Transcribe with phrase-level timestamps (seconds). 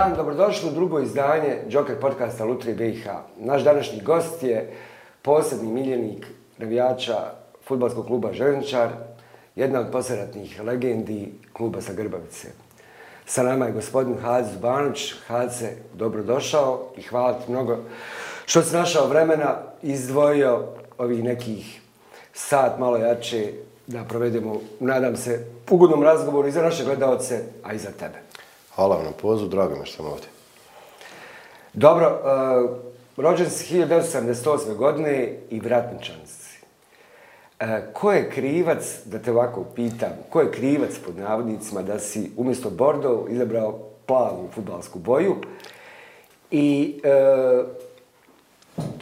[0.00, 3.06] dan, dobrodošli u drugo izdanje Joker podcasta Lutri BiH.
[3.36, 4.72] Naš današnji gost je
[5.22, 6.26] posebni miljenik
[6.58, 7.16] navijača
[7.64, 8.88] futbalskog kluba Željničar,
[9.56, 12.48] jedna od posleratnih legendi kluba sa Grbavice.
[13.26, 15.14] Sa nama je gospodin Hadz Zbanović.
[15.26, 17.78] Hadze, dobrodošao i hvala ti mnogo
[18.46, 20.64] što si našao vremena izdvojio
[20.98, 21.80] ovih nekih
[22.32, 23.52] sat malo jače
[23.86, 28.29] da provedemo, nadam se, ugodnom razgovoru i za naše gledalce, a i za tebe.
[28.74, 30.28] Hvala vam na pozivu, drago mi što sam ovdje.
[31.72, 32.70] Dobro, uh,
[33.16, 34.74] rođen si 1978.
[34.76, 36.60] godine i vratničan si.
[37.60, 42.30] Uh, ko je krivac, da te ovako pitam, ko je krivac pod navodnicima da si
[42.36, 45.36] umjesto Bordeaux izabrao plavu futbalsku boju
[46.50, 47.66] i uh,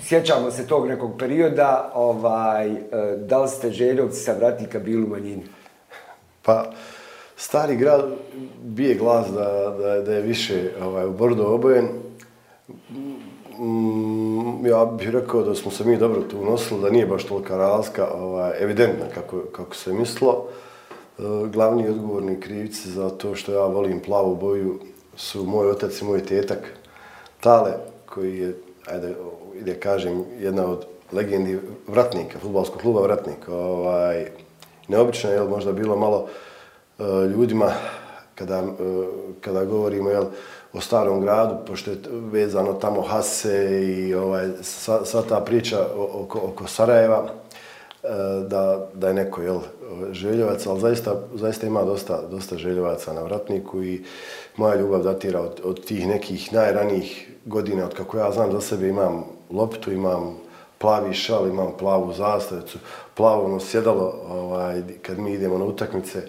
[0.02, 2.74] sjećamo se tog nekog perioda, ovaj,
[3.16, 5.42] da li ste željovci sa vratnika bili u manjini?
[6.42, 6.64] Pa,
[7.38, 8.04] stari grad
[8.62, 11.88] bije glas da, da, da je više ovaj, u Bordo obojen.
[13.58, 17.56] Mm, ja bih rekao da smo se mi dobro tu unosili, da nije baš tolika
[17.56, 20.44] razlika ovaj, evidentna kako, kako se mislo.
[21.18, 21.22] E,
[21.52, 24.78] glavni odgovorni krivci za to što ja volim plavu boju
[25.16, 26.58] su moj otac i moj tetak
[27.40, 27.72] Tale,
[28.06, 29.14] koji je, ajde,
[29.60, 33.54] ide kažem, jedna od legendi vratnika, futbalskog kluba vratnika.
[33.54, 34.26] Ovaj,
[34.88, 36.28] neobično je možda bilo malo uh,
[36.98, 37.72] Eh, ljudima
[38.34, 39.06] kada, eh,
[39.40, 40.24] kada govorimo jel,
[40.72, 46.40] o starom gradu, pošto je vezano tamo Hase i ovaj, sva, sva ta priča oko,
[46.44, 47.24] oko Sarajeva,
[48.02, 48.08] eh,
[48.48, 49.60] da, da je neko jel,
[50.12, 54.04] željevac, ali zaista, zaista ima dosta, dosta željevaca na vratniku i
[54.56, 58.88] moja ljubav datira od, od tih nekih najranijih godina, od kako ja znam za sebe
[58.88, 60.47] imam loptu, imam
[60.78, 62.78] plavi šal, imam plavu zastavicu,
[63.14, 66.22] plavo sjedalo ovaj, kad mi idemo na utakmice,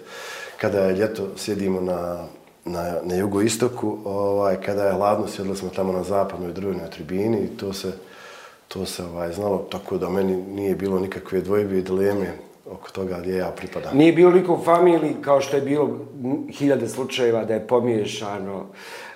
[0.60, 2.26] kada je ljeto sjedimo na,
[2.64, 7.56] na, na jugoistoku, ovaj, kada je hladno sjedili smo tamo na zapadnoj drvenoj tribini i
[7.56, 7.92] to se,
[8.68, 12.32] to se ovaj, znalo tako da meni nije bilo nikakve dvojbe i dileme
[12.70, 13.96] oko toga gdje ja pripadam.
[13.96, 15.98] Nije bilo niko u familiji kao što je bilo
[16.50, 18.66] hiljade slučajeva da je pomiješano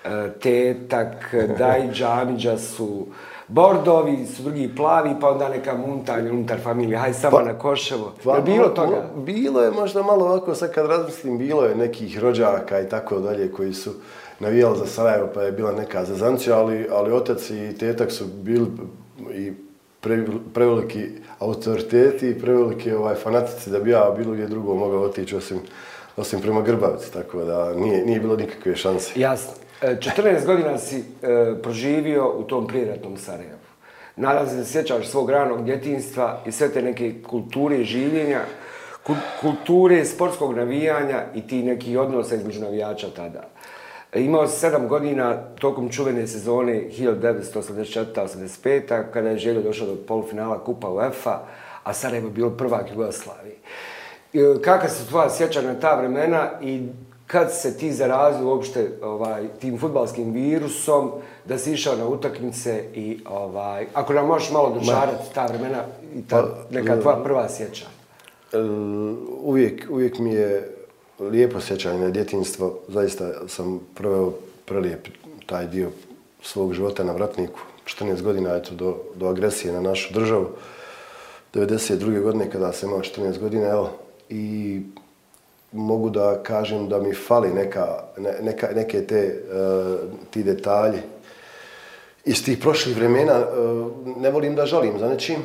[0.04, 3.06] e, tetak, daj džamiđa su
[3.48, 8.12] bordovi, su drugi plavi, pa onda neka muntanja unutar familije, haj samo pa, na Koševo.
[8.24, 9.10] Pa, je bilo toga?
[9.16, 13.52] Bilo je možda malo ovako, sad kad razmislim, bilo je nekih rođaka i tako dalje
[13.52, 13.90] koji su
[14.40, 18.66] navijali za Sarajevo, pa je bila neka zazancija, ali, ali otac i tetak su bili
[19.34, 19.52] i
[20.00, 20.24] pre,
[20.54, 21.04] preveliki
[21.38, 25.58] autoriteti i preveliki ovaj, fanatici da bi ja bilo gdje drugo mogao otići osim,
[26.16, 29.12] osim prema Grbavici, tako da nije, nije bilo nikakve šanse.
[29.20, 29.63] Jasno.
[29.84, 31.02] E, 14 godina si e,
[31.62, 33.58] proživio u tom prijeratnom Sarajevu.
[34.16, 38.40] Nadam se da sjećaš svog ranog djetinstva i sve te neke kulture življenja,
[39.40, 43.48] kulture sportskog navijanja i ti neki odnosa između navijača tada.
[44.12, 50.64] E, imao si 7 godina tokom čuvene sezone 1984-85 kada je Željo došao do polufinala
[50.64, 51.40] Kupa UEFA,
[51.82, 53.56] a Sarajevo je bilo prvak Jugoslavije.
[54.34, 56.88] E, Kakva se tvoja sjeća na ta vremena i
[57.34, 61.10] kad se ti zarazio uopšte ovaj, tim futbalskim virusom,
[61.44, 65.84] da si išao na utakmice i ovaj, ako nam možeš malo dožarati ta vremena
[66.14, 67.86] i ta pa, neka tvoja prva sjeća.
[69.42, 70.76] Uvijek, uvijek mi je
[71.20, 72.78] lijepo sjećanje na djetinstvo.
[72.88, 74.32] Zaista sam proveo
[74.64, 75.08] prelijep
[75.46, 75.90] taj dio
[76.42, 77.60] svog života na vratniku.
[77.84, 80.46] 14 godina eto, do, do agresije na našu državu.
[81.54, 82.22] 92.
[82.22, 83.90] godine kada sam imao 14 godina, evo,
[84.28, 84.80] i
[85.74, 88.04] mogu da kažem da mi fali neka,
[88.42, 90.98] neka, neke te, uh, ti detalji
[92.24, 93.38] iz tih prošlih vremena.
[93.38, 95.36] Uh, ne volim da žalim za nečim,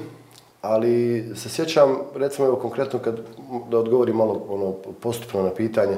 [0.62, 3.20] ali se sjećam, recimo evo konkretno kad,
[3.70, 5.98] da odgovorim malo ono, postupno na pitanje,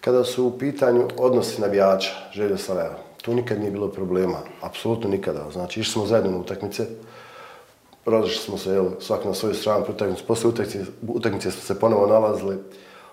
[0.00, 5.50] kada su u pitanju odnosi navijača, Željo Sarajeva, tu nikad nije bilo problema, apsolutno nikada.
[5.52, 6.86] Znači, išli smo zajedno na utakmice,
[8.06, 12.06] razišli smo se, jel, svak na svoju stranu, utakmice, posle utakmice, utakmice smo se ponovo
[12.06, 12.56] nalazili,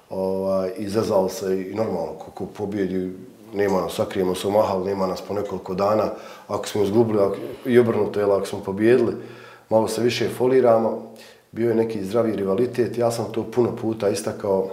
[0.09, 3.11] ovaj, izazao se i normalno, kako pobjedi,
[3.53, 6.11] nema nas, sakrijemo se u mahal, nema nas po nekoliko dana,
[6.47, 7.35] ako smo izgubili ako,
[7.65, 9.13] i obrnuto, jel, ako smo pobjedili,
[9.69, 11.13] malo se više foliramo,
[11.51, 14.69] bio je neki zdravi rivalitet, ja sam to puno puta istakao,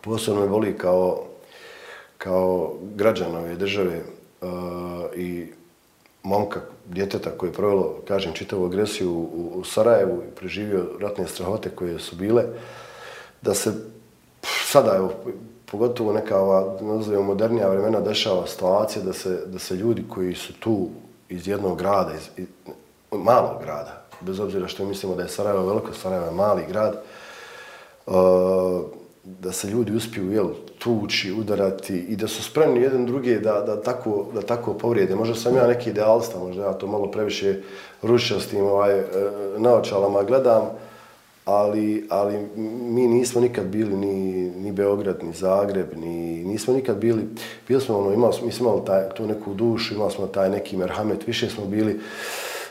[0.00, 1.24] posebno me boli kao,
[2.18, 4.02] kao građan ove države
[4.40, 4.48] uh,
[5.16, 5.46] i
[6.22, 11.70] momka, djeteta koji je provjelo, kažem, čitavu agresiju u, u Sarajevu i preživio ratne strahote
[11.70, 12.44] koje su bile,
[13.42, 13.72] da se
[14.72, 15.12] sada, evo,
[15.70, 20.52] pogotovo neka ova, nazovimo, modernija vremena dešava situacija da se, da se ljudi koji su
[20.60, 20.88] tu
[21.28, 22.46] iz jednog grada, iz, iz
[23.12, 27.02] malog grada, bez obzira što mislimo da je Sarajevo veliko, Sarajevo je mali grad,
[28.06, 28.14] uh,
[29.24, 30.48] da se ljudi uspiju jel,
[30.78, 35.14] tući, udarati i da su spremni jedan drugi da, da, tako, da tako povrijede.
[35.14, 37.60] Možda sam ja neki idealista, možda ja to malo previše
[38.02, 39.04] rušio s tim ovaj, eh,
[39.58, 40.70] naočalama gledam,
[41.48, 42.48] ali, ali
[42.80, 47.22] mi nismo nikad bili ni, ni Beograd, ni Zagreb, ni, nismo nikad bili,
[47.68, 50.50] bili smo ono, imali smo, mi smo imali taj, tu neku dušu, imali smo taj
[50.50, 52.00] neki merhamet, više smo bili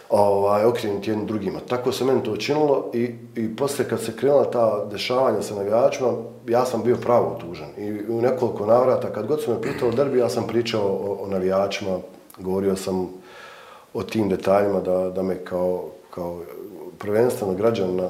[0.09, 1.59] ovaj, okrenuti jednim drugima.
[1.69, 6.13] Tako se meni to učinilo i, i posle kad se krenula ta dešavanja sa navijačima,
[6.47, 7.69] ja sam bio pravo tužan.
[7.77, 11.27] I u nekoliko navrata, kad god su me pitao derbi, ja sam pričao o, o
[11.27, 11.97] navijačima,
[12.39, 13.09] govorio sam
[13.93, 16.41] o tim detaljima da, da me kao, kao
[16.97, 18.09] prvenstveno građana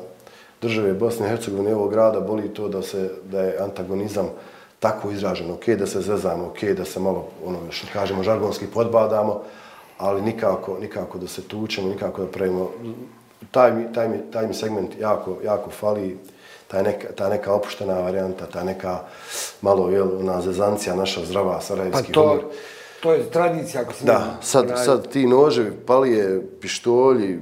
[0.61, 4.29] države Bosne i Hercegovine ovog grada boli to da se da je antagonizam
[4.79, 5.51] tako izražen.
[5.51, 9.41] Ok, da se zezamo, ok, da se malo, ono što kažemo, žargonski podbadamo,
[9.97, 12.71] ali nikako, nikako da se tučemo, nikako da pravimo.
[13.51, 16.17] Taj mi, taj mi, taj mi segment jako, jako fali,
[16.67, 18.99] ta neka, ta neka opuštena varijanta, ta neka
[19.61, 22.43] malo, jel, ona zezancija, naša zdrava, sarajevski pa to, humor.
[22.99, 27.39] To je tradicija, ako se Da, sad, sad ti noževi, palije, pištolji,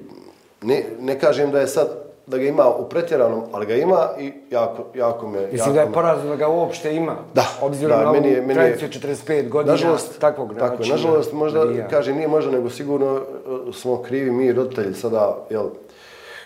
[0.62, 4.32] ne, ne kažem da je sad da ga ima u pretjeranom, ali ga ima i
[4.52, 5.40] jako, jako me...
[5.40, 7.16] Mislim jako da je porazno da ga uopšte ima.
[7.34, 10.70] Da, Obzirom da, na meni je, meni je, tradiciju 45 godina nažalost, takvog načina.
[10.70, 11.88] Tako je, nažalost, možda, navija.
[11.88, 15.66] kaže, nije možda, nego sigurno e, smo krivi mi roditelji sada, jel,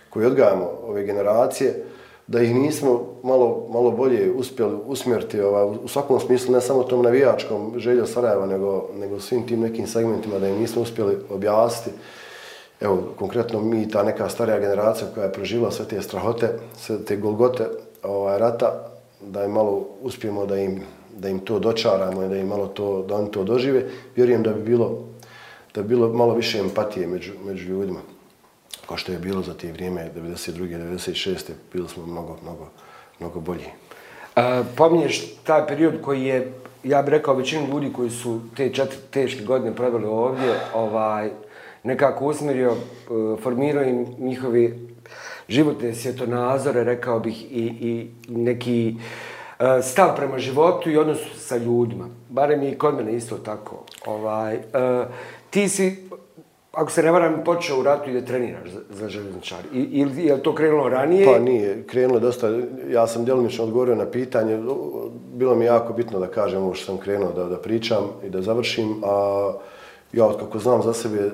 [0.09, 1.85] koji odgajamo ove generacije,
[2.27, 7.01] da ih nismo malo, malo bolje uspjeli usmjeriti ovaj, u svakom smislu, ne samo tom
[7.01, 11.97] navijačkom želju Sarajeva, nego, nego svim tim nekim segmentima da im nismo uspjeli objasniti
[12.81, 17.17] evo, konkretno mi, ta neka starija generacija koja je preživila sve te strahote, sve te
[17.17, 17.67] golgote
[18.03, 18.89] ovaj, rata,
[19.21, 20.81] da im malo uspijemo da im,
[21.17, 23.85] da im to dočaramo i da im malo to, da oni to dožive,
[24.15, 25.03] vjerujem da bi bilo,
[25.73, 27.99] da bi bilo malo više empatije među, među ljudima.
[28.87, 30.53] Kao što je bilo za te vrijeme, 92.
[30.97, 31.51] 96.
[31.73, 32.67] bili smo mnogo, mnogo,
[33.19, 33.65] mnogo bolji.
[34.35, 36.53] A, pominješ taj period koji je,
[36.83, 41.29] ja bih rekao, većinu ljudi koji su te četiri teške godine proveli ovdje, ovaj,
[41.83, 42.75] nekako usmjerio, e,
[43.41, 44.89] formirao im njihovi
[45.47, 48.95] životne svjetonazore, rekao bih, i, i neki
[49.59, 52.07] e, stav prema životu i odnosu sa ljudima.
[52.29, 53.83] Barem i kod mene isto tako.
[54.05, 54.61] Ovaj, e,
[55.49, 56.09] ti si,
[56.71, 59.59] ako se ne varam, počeo u ratu i da treniraš za, za železničar.
[59.73, 61.25] I, ili je to krenulo ranije?
[61.25, 62.47] Pa nije, krenulo dosta,
[62.89, 64.59] ja sam djelomično odgovorio na pitanje,
[65.33, 68.41] bilo mi jako bitno da kažem ovo što sam krenuo da, da pričam i da
[68.41, 69.53] završim, a
[70.13, 71.31] ja kako znam za sebe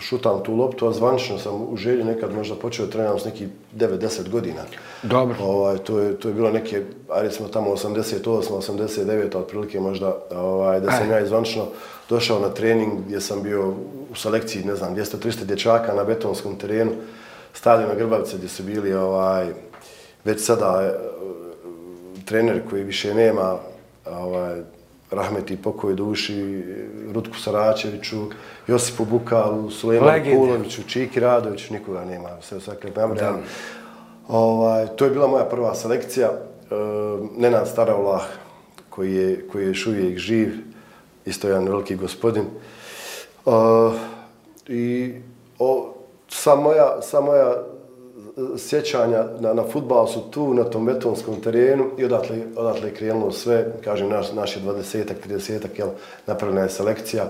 [0.00, 4.28] šutam tu loptu, a zvanično sam u želji nekad možda počeo treniram s nekih 9-10
[4.28, 4.62] godina.
[5.02, 5.36] Dobro.
[5.40, 10.80] Ovaj, to, je, to je bilo neke, ajde smo tamo 88, 89, otprilike možda, ovaj,
[10.80, 11.10] da sam Aj.
[11.10, 11.66] ja izvanično
[12.08, 13.68] došao na trening gdje sam bio
[14.12, 16.92] u selekciji, ne znam, 200-300 dječaka na betonskom terenu,
[17.52, 19.46] stavljeno na Grbavice gdje su bili ovaj,
[20.24, 20.98] već sada e,
[22.24, 23.56] trener koji više nema
[24.06, 24.60] ovaj,
[25.12, 26.64] rahmeti pokoj duši,
[27.14, 28.26] Rutku Saračeviću,
[28.66, 33.38] Josipu Bukalu, Sulejmanu Kuloviću, Čiki Radoviću, nikoga nema, sve svakle memorijalno.
[34.28, 36.28] Ovaj, to je bila moja prva selekcija.
[36.28, 36.74] E,
[37.36, 38.22] Nenad Staravlah,
[38.90, 40.52] koji je, koji je još uvijek živ,
[41.26, 42.44] isto jedan veliki gospodin.
[43.46, 43.50] E,
[44.68, 45.14] I
[45.58, 45.94] o,
[46.28, 47.56] sa moja, sa moja
[48.58, 53.32] sjećanja na, na futbal su tu, na tom betonskom terenu i odatle, odatle je krenulo
[53.32, 55.88] sve, kažem, naš, naš je 20-ak, 30-ak, jel,
[56.26, 57.24] napravljena je selekcija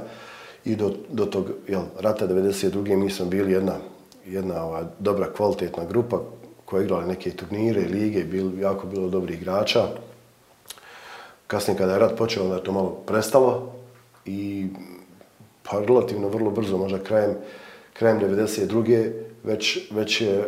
[0.65, 2.97] i do, do tog, jel, rata 92.
[2.97, 3.75] mi smo bili jedna,
[4.27, 6.21] jedna ova, dobra, kvalitetna grupa
[6.65, 9.87] koja je igrala neke turnire, lige, bil, jako bilo dobrih igrača.
[11.47, 13.73] Kasnije kada je rat počeo, onda je to malo prestalo
[14.25, 14.67] i
[15.63, 17.35] pa relativno vrlo brzo, možda krajem,
[17.93, 19.13] krajem 92.
[19.45, 20.45] već, već je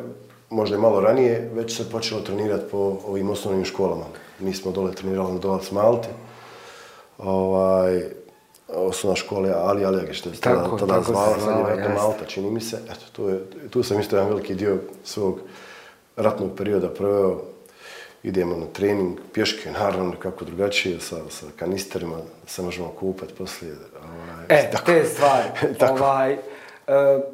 [0.54, 4.04] možda i malo ranije, već se počelo trenirati po ovim osnovnim školama.
[4.38, 6.08] Mi smo dole trenirali na Dolac Malte.
[7.18, 8.02] Ovaj,
[8.68, 11.94] osnovna škola je Ali Alijage, što je tada, tako, tada tako zvala, sad je vjerojatno
[11.94, 12.76] Malta, čini mi se.
[12.90, 15.40] Eto, tu, je, tu sam isto jedan veliki dio svog
[16.16, 17.40] ratnog perioda proveo.
[18.22, 23.74] Idemo na trening, pješke, naravno, kako drugačije, sa, sa kanisterima, se možemo kupati poslije.
[24.04, 24.86] Ovaj, e, tako.
[24.86, 25.48] te stvari.
[26.00, 27.33] ovaj, uh,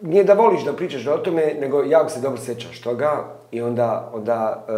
[0.00, 4.10] nije da voliš da pričaš o tome, nego jako se dobro sećaš toga i onda,
[4.14, 4.72] onda e,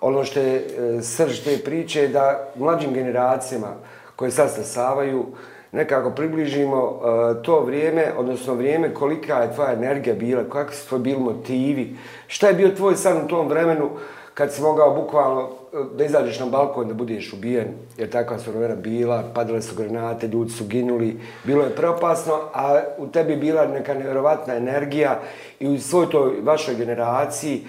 [0.00, 3.68] ono što je e, srž te priče je da mlađim generacijama
[4.16, 5.24] koje sad stasavaju
[5.72, 11.02] nekako približimo e, to vrijeme, odnosno vrijeme kolika je tvoja energija bila, kakvi su tvoji
[11.02, 13.90] bili motivi, šta je bio tvoj san u tom vremenu
[14.34, 15.48] kad si mogao bukvalno
[15.96, 17.68] da izađeš na balkon da budeš ubijen,
[17.98, 23.06] jer takva su bila, padale su granate, ljudi su ginuli, bilo je preopasno, a u
[23.06, 25.20] tebi bila neka nevjerovatna energija
[25.60, 27.64] i u svoj toj vašoj generaciji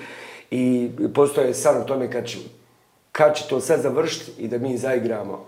[0.51, 2.37] i postoje san o tome kad će,
[3.11, 5.45] kad će to sve završiti i da mi zaigramo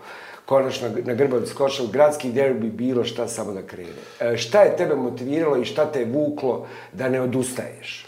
[0.50, 4.01] konačno na Grbavic Košav, gradski derbi, bilo šta samo da krene.
[4.20, 8.06] E, šta je tebe motiviralo i šta te je vuklo da ne odustaješ?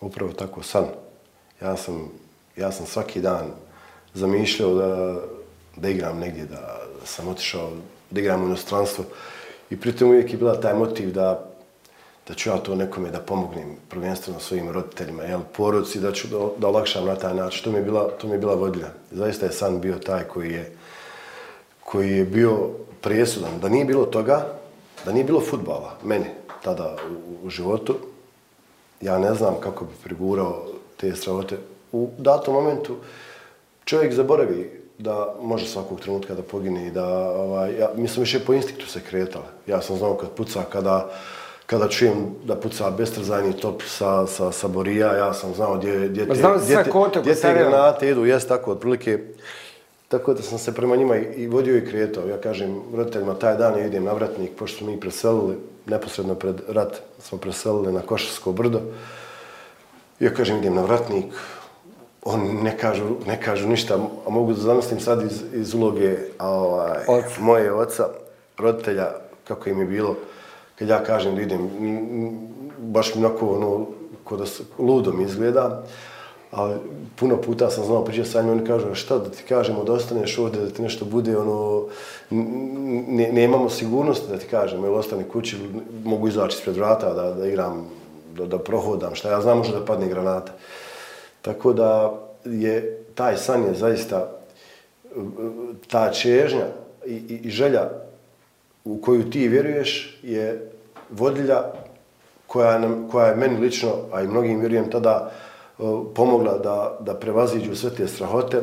[0.00, 0.86] Upravo tako, san.
[1.60, 2.08] Ja sam,
[2.60, 3.46] ja sam svaki dan
[4.14, 5.20] zamišljao da,
[5.76, 7.70] da igram negdje, da sam otišao
[8.10, 9.04] da igram u inostranstvo.
[9.70, 11.50] I pritom uvijek je bila taj motiv da,
[12.28, 16.48] da ću ja to nekome da pomognem, prvenstveno svojim roditeljima, jel, porodci, da ću da,
[16.58, 17.64] da olakšam na taj način.
[17.64, 18.88] To mi je bila, to mi je bila vodilja.
[19.10, 20.72] Zaista je san bio taj koji je,
[21.84, 22.68] koji je bio
[23.00, 23.60] presudan.
[23.60, 24.46] Da nije bilo toga,
[25.04, 26.26] da nije bilo futbala, meni,
[26.62, 27.96] tada u, u životu,
[29.00, 31.56] ja ne znam kako bi prigurao te stravote.
[31.92, 32.96] U datom momentu
[33.84, 38.54] čovjek zaboravi da može svakog trenutka da pogine i da, ovaj, ja, mislim, više po
[38.54, 39.44] instinktu se kretale.
[39.66, 41.10] Ja sam znao kad puca, kada,
[41.66, 46.26] kada čujem da puca bestrzajni top sa, sa, sa Borija, ja sam znao gdje, gdje
[46.26, 46.32] te,
[46.64, 49.18] gdje te, gdje te granate idu, jes tako, otprilike,
[50.10, 52.26] Tako da sam se prema njima i vodio i kretao.
[52.26, 55.56] Ja kažem roditeljima, taj dan ja idem na vratnik, pošto smo mi preselili,
[55.86, 58.80] neposredno pred rat smo preselili na Košarsko brdo.
[60.20, 61.24] Ja kažem, idem na vratnik,
[62.24, 67.04] oni ne kažu, ne kažu ništa, a mogu da zamislim sad iz, iz uloge ovaj,
[67.08, 67.40] oca.
[67.40, 68.08] moje oca,
[68.58, 69.08] roditelja,
[69.48, 70.16] kako im je bilo,
[70.78, 71.70] kad ja kažem da idem,
[72.78, 73.86] baš mi onako, ono,
[74.24, 74.44] kod da
[74.78, 75.82] ludo mi izgleda,
[76.50, 76.74] ali
[77.16, 80.38] puno puta sam znao pričati sa njim, oni kažu, šta da ti kažemo, da ostaneš
[80.38, 81.84] ovdje, da ti nešto bude, ono,
[82.30, 85.56] ne, nemamo sigurnosti da ti kažem, ili ostane kući,
[86.04, 87.86] mogu izaći ispred vrata, da, da igram,
[88.36, 90.52] da, da prohodam, šta ja znam, može da padne granata.
[91.42, 94.30] Tako da je, taj san je zaista,
[95.04, 95.08] e,
[95.90, 96.66] ta čežnja
[97.06, 97.90] i, i, i želja
[98.84, 100.70] u koju ti vjeruješ je
[101.10, 101.64] vodilja
[102.46, 105.82] koja, nam, koja je meni lično, a i mnogim vjerujem tada, e,
[106.14, 108.62] pomogla da, da prevaziđu sve te strahote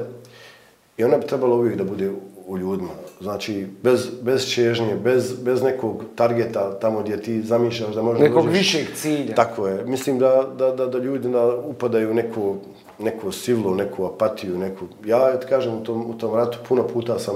[0.98, 2.12] i ona bi trebala uvijek da bude
[2.48, 3.07] u ljudima.
[3.22, 8.46] Znači, bez, bez čežnje, bez, bez nekog targeta tamo gdje ti zamišljaš da možda Nekog
[8.46, 8.58] dođeš.
[8.60, 9.36] višeg cilja.
[9.36, 9.86] Tako je.
[9.86, 12.56] Mislim da, da, da, da ljudi da upadaju u neku,
[13.00, 14.86] neku silu, neku apatiju, neku...
[15.06, 17.36] Ja, ja kažem, u tom, u tom ratu puno puta sam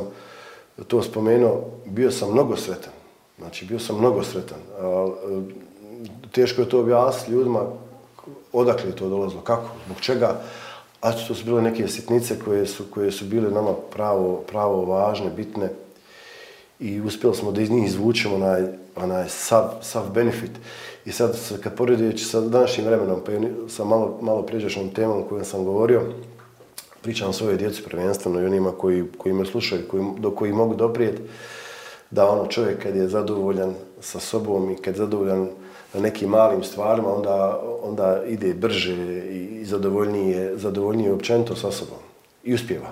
[0.88, 2.94] to spomenuo, bio sam mnogo sretan.
[3.40, 4.60] Znači, bio sam mnogo sretan.
[4.80, 5.08] A,
[6.32, 7.60] teško je to objasniti ljudima
[8.54, 10.36] odakle je to dolazilo, kako, zbog čega,
[11.02, 15.30] a to su bile neke sitnice koje su, koje su bile nama pravo, pravo važne,
[15.30, 15.70] bitne
[16.82, 18.64] i uspjeli smo da iz njih izvučemo onaj,
[18.96, 20.52] onaj sav, sav benefit.
[21.06, 23.32] I sad, kad poredijeći sa današnjim vremenom, pa
[23.70, 26.02] sa malo, malo prijeđašnom temom kojom sam govorio,
[27.02, 31.22] pričam svoje djeci prvenstveno i onima koji, koji me slušaju, koji, do koji mogu doprijeti,
[32.12, 35.50] da ono čovjek kad je zadovoljan sa sobom i kad je zadovoljan
[35.94, 38.96] na nekim malim stvarima, onda, onda ide brže
[39.30, 41.98] i zadovoljnije, zadovoljnije općenito sa sobom.
[42.44, 42.88] I uspjeva.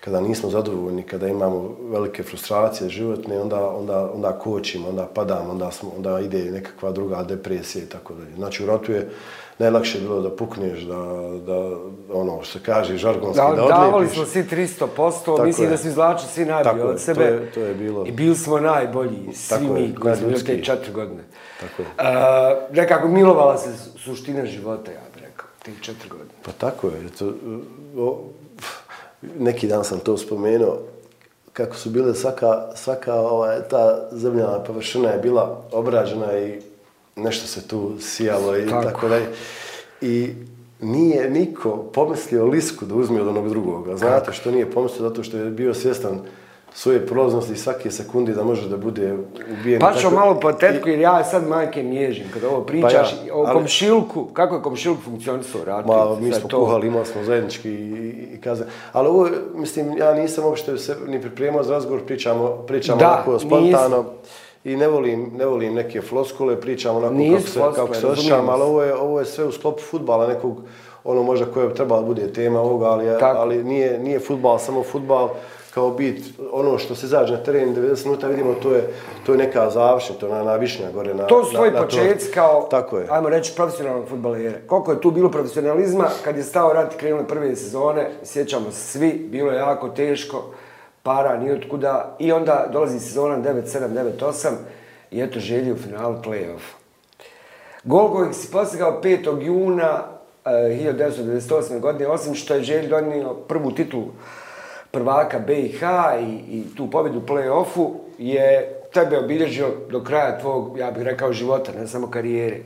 [0.00, 5.70] Kada nismo zadovoljni, kada imamo velike frustracije životne, onda, onda, onda kočimo, onda padamo, onda,
[5.70, 8.34] smo, onda ide nekakva druga depresija i tako dalje.
[8.36, 9.10] Znači, u ratu je
[9.58, 10.94] najlakše bilo da pukneš, da,
[11.46, 11.76] da
[12.12, 13.76] ono što kaže, žargonski, da, da odlijepiš.
[13.76, 15.70] Davali smo svi 300%, mislim je.
[15.70, 17.20] da su izvlačili svi najbolji od sebe.
[17.20, 18.06] To je, to je bilo.
[18.06, 21.22] I bili smo najbolji, svi tako mi je, koji smo bili te četiri godine.
[21.60, 21.88] Tako je.
[21.88, 26.30] Uh, nekako milovala se suština života, ja bih rekao, te četiri godine.
[26.44, 27.08] Pa tako je.
[27.18, 27.32] To,
[27.98, 28.24] o,
[29.38, 30.78] neki dan sam to spomenuo,
[31.52, 36.60] kako su bile svaka, svaka ovaj, ta zemljana površina je bila obrađena i
[37.16, 39.26] nešto se tu sijalo i tako, tako dalje.
[40.00, 40.30] I
[40.80, 43.96] nije niko pomislio lisku da uzme od onog drugog.
[43.96, 45.08] Znate što nije pomislio?
[45.08, 46.20] Zato što je bio svjestan
[46.74, 49.16] svoje prolaznosti svake sekunde da može da bude
[49.60, 49.80] ubijen.
[49.80, 53.34] Pa ću malo po tetku, jer ja sad majke mježim kada ovo pričaš pa ja,
[53.34, 54.24] o ali, komšilku.
[54.24, 55.64] Kako je komšilk funkcionisao?
[55.64, 56.58] Rati, ma, mi smo to...
[56.58, 58.64] kuhali, imali smo zajednički i, i kaze.
[58.92, 63.38] Ali ovo, mislim, ja nisam uopšte se ni pripremao za razgovor, pričamo, pričamo da, onako
[63.38, 63.96] spontano.
[63.98, 64.04] Nisam.
[64.64, 68.06] I ne volim, ne volim neke floskule, pričam onako Nis kako se, floskule, kako se
[68.06, 70.60] osjećam, ali ovo je, ovo je sve u sklopu futbala nekog,
[71.04, 74.82] ono možda koje bi trebalo bude tema ovoga, ali, je, ali nije, nije futbal, samo
[74.82, 75.28] futbal
[75.74, 78.94] kao bit, ono što se zađe na teren 90 minuta vidimo, to je,
[79.26, 81.14] to je neka završna, to je na, na višnja gore.
[81.14, 83.06] Na, to su tvoji početci kao, Tako je.
[83.10, 84.60] ajmo reći, profesionalnog futbalere.
[84.66, 88.80] Koliko je tu bilo profesionalizma kad je stao rat i krenuli prve sezone, sjećamo se
[88.80, 90.44] svi, bilo je jako teško,
[91.04, 94.48] para, ni od kuda, i onda dolazi sezona 9-7-9-8
[95.10, 96.62] i eto želji u finalu play-off.
[97.84, 99.42] Gol kojeg si postigao 5.
[99.42, 100.04] juna
[100.44, 101.80] eh, uh, 1998.
[101.80, 104.06] godine, osim što je želj donio prvu titulu
[104.90, 105.82] prvaka BiH
[106.20, 111.32] i, i tu pobjedu u play-offu je tebe obilježio do kraja tvog, ja bih rekao,
[111.32, 112.60] života, ne samo karijere.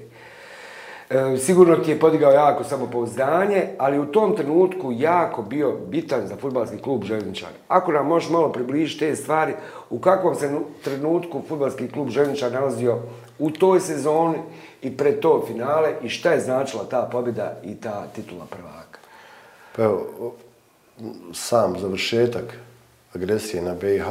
[1.11, 6.37] E, sigurno ti je podigao jako samopouzdanje, ali u tom trenutku jako bio bitan za
[6.37, 7.49] futbalski klub Željničar.
[7.69, 9.53] Ako nam možeš malo približiti te stvari,
[9.91, 10.51] u kakvom se
[10.85, 12.99] trenutku futbalski klub Željničar nalazio
[13.39, 14.39] u toj sezoni
[14.83, 18.99] i pred to finale i šta je značila ta pobjeda i ta titula prvaka?
[19.77, 20.07] Pa evo,
[21.33, 22.59] sam završetak
[23.15, 24.07] agresije na BiH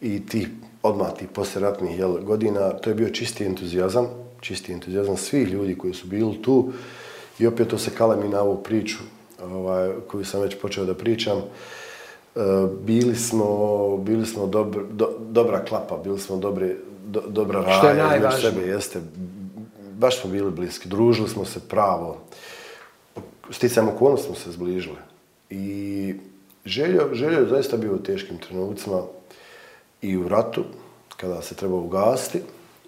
[0.00, 0.48] i ti
[0.82, 4.06] odmah tih posljeratnih godina, to je bio čisti entuzijazam,
[4.42, 6.72] čisti entuzijazam svih ljudi koji su bili tu
[7.38, 8.98] i opet to se kalemi na ovu priču
[9.42, 11.38] ovaj, koju sam već počeo da pričam.
[11.38, 12.40] E,
[12.82, 13.46] bili smo,
[13.96, 17.78] bili smo dobr, do, dobra klapa, bili smo dobri, do, dobra raja.
[17.78, 18.52] Što je najvažnije?
[18.52, 19.00] Sebe, jeste,
[19.92, 22.18] baš smo bili bliski, družili smo se pravo.
[23.50, 24.96] Sticajem okolnosti smo se zbližili.
[25.50, 26.14] I
[26.64, 29.02] željo, željo je zaista bio u teškim trenucima
[30.02, 30.64] i u ratu,
[31.16, 32.40] kada se treba ugasiti.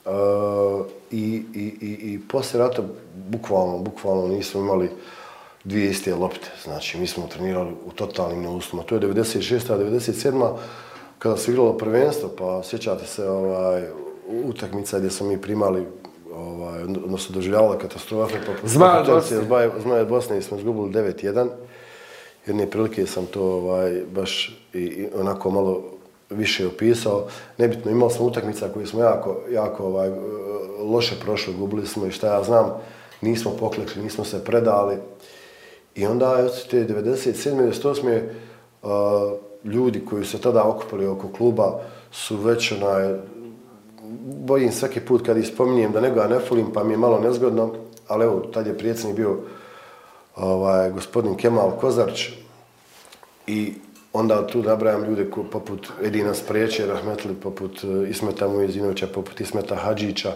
[0.06, 2.82] Uh, i, i, i, i poslije rata
[3.14, 4.90] bukvalno, bukvalno nismo imali
[5.64, 6.50] dvije iste lopte.
[6.64, 8.86] Znači, mi smo trenirali u totalnim neuslovima.
[8.88, 9.72] To je 96.
[9.72, 10.56] a 97.
[11.18, 13.82] kada se igralo prvenstvo, pa sjećate se ovaj,
[14.44, 15.86] utakmica gdje smo mi primali
[16.34, 18.34] ovaj, odnosno doživljavali katastrofe.
[18.46, 19.36] Pa Zmaja od Bosne.
[19.82, 21.48] Zmaja od Bosne smo izgubili 9-1.
[22.46, 25.93] Jedne prilike sam to ovaj, baš i, i onako malo
[26.30, 27.26] više opisao.
[27.58, 30.10] Nebitno, imali smo utakmica koje smo jako, jako ovaj,
[30.78, 32.72] loše prošli, gubili smo i šta ja znam,
[33.20, 34.96] nismo poklekli, nismo se predali.
[35.94, 37.72] I onda, od te 97.
[37.82, 38.22] 98.
[38.82, 38.90] Uh,
[39.64, 41.80] ljudi koji su tada okupili oko kluba
[42.12, 43.14] su već onaj,
[44.46, 47.74] bojim svaki put kad ispominjem da nego ja ne fulim, pa mi je malo nezgodno,
[48.08, 49.36] ali evo, tad je prijedsjednik bio
[50.36, 52.28] ovaj, gospodin Kemal Kozarć
[53.46, 53.74] i
[54.14, 59.74] onda tu nabrajam ljude ko, poput Edina Spreće, Rahmetli, poput uh, Ismeta Mujezinovića, poput Ismeta
[59.74, 60.32] Hadžića,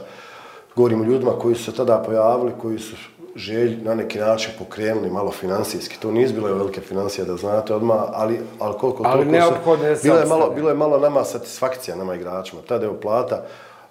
[0.77, 2.97] govorimo o ljudima koji su se tada pojavili, koji su
[3.37, 6.01] želj na neki način pokrenuli malo finansijski.
[6.01, 10.03] To nije bilo velike financije da znate odmah, ali, ali koliko ali toliko se...
[10.03, 12.63] Bilo je, malo, bilo je malo nama satisfakcija, nama igračima.
[12.69, 13.45] Tada je plata,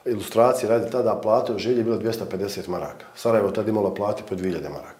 [0.06, 3.06] ilustracije radi tada plata u želji je bila 250 maraka.
[3.16, 4.97] Sarajevo tada imala plati po 2000 maraka.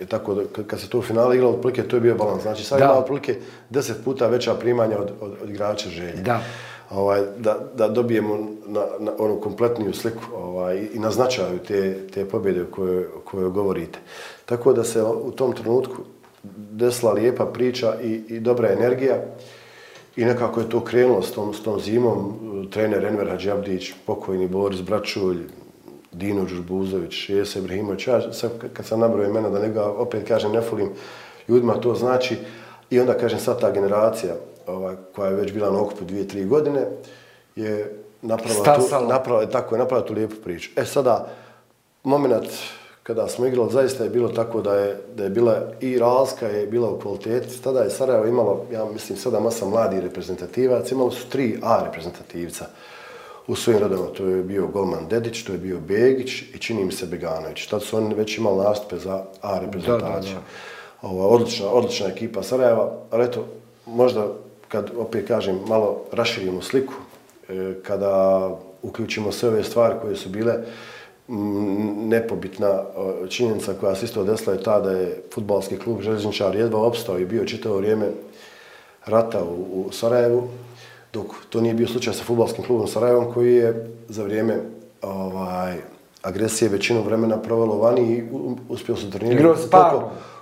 [0.00, 2.42] I tako da, kad se to u finale igralo, otprilike to je bio balans.
[2.42, 3.36] Znači sad ima otprilike
[3.70, 6.22] 10 puta veća primanja od, od, od igrača želje.
[6.22, 6.40] Da
[6.90, 12.24] ovaj, da, da dobijemo na, na onu kompletniju sliku ovaj, i na značaju te, te
[12.24, 13.98] pobjede o kojoj, kojoj govorite.
[14.44, 15.96] Tako da se u tom trenutku
[16.72, 19.16] desila lijepa priča i, i dobra energija
[20.16, 22.34] i nekako je to krenulo s tom, s tom zimom.
[22.70, 25.42] Trener Enver Hadžabdić, pokojni Boris Bračulj,
[26.16, 30.60] Dino Đurbuzović, Jese Ibrahimović, ja sad kad sam nabrao imena da nego opet kažem ne
[30.60, 30.90] fulim
[31.48, 32.36] ljudima to znači
[32.90, 34.34] i onda kažem sad ta generacija
[34.66, 36.86] ovaj, koja je već bila na okupu dvije, tri godine,
[37.56, 40.70] je napravila tu, napravila, tako je, napravila tu lijepu priču.
[40.76, 41.28] E sada,
[42.02, 42.48] moment
[43.02, 46.66] kada smo igrali, zaista je bilo tako da je, da je bila i Ralska je
[46.66, 47.62] bila u kvaliteti.
[47.62, 52.66] Tada je Sarajevo imalo, ja mislim, sada masa mladi reprezentativac, imalo su tri A reprezentativca
[53.46, 54.06] u svojim rodama.
[54.06, 57.66] To je bio Golman Dedić, to je bio Begić i čini mi se Beganović.
[57.66, 60.36] Tad su oni već imali nastupe za A reprezentaciju.
[61.02, 63.46] Ova, odlična, odlična ekipa Sarajeva, ali eto,
[63.86, 64.26] možda
[64.68, 66.94] kad opet kažem malo raširimo sliku,
[67.48, 68.50] e, kada
[68.82, 70.54] uključimo sve ove stvari koje su bile
[72.08, 72.82] nepobitna
[73.28, 77.26] činjenica koja se isto desila je ta da je futbalski klub Železničar jedva opstao i
[77.26, 78.06] bio čitavo vrijeme
[79.06, 80.48] rata u, u Sarajevu,
[81.16, 84.54] dok to nije bio slučaj sa futbalskim klubom Sarajevom koji je za vrijeme
[85.02, 85.76] ovaj,
[86.22, 88.24] agresije većinu vremena provelo vani i
[88.68, 89.40] uspio su trenirati.
[89.40, 89.68] Igrao se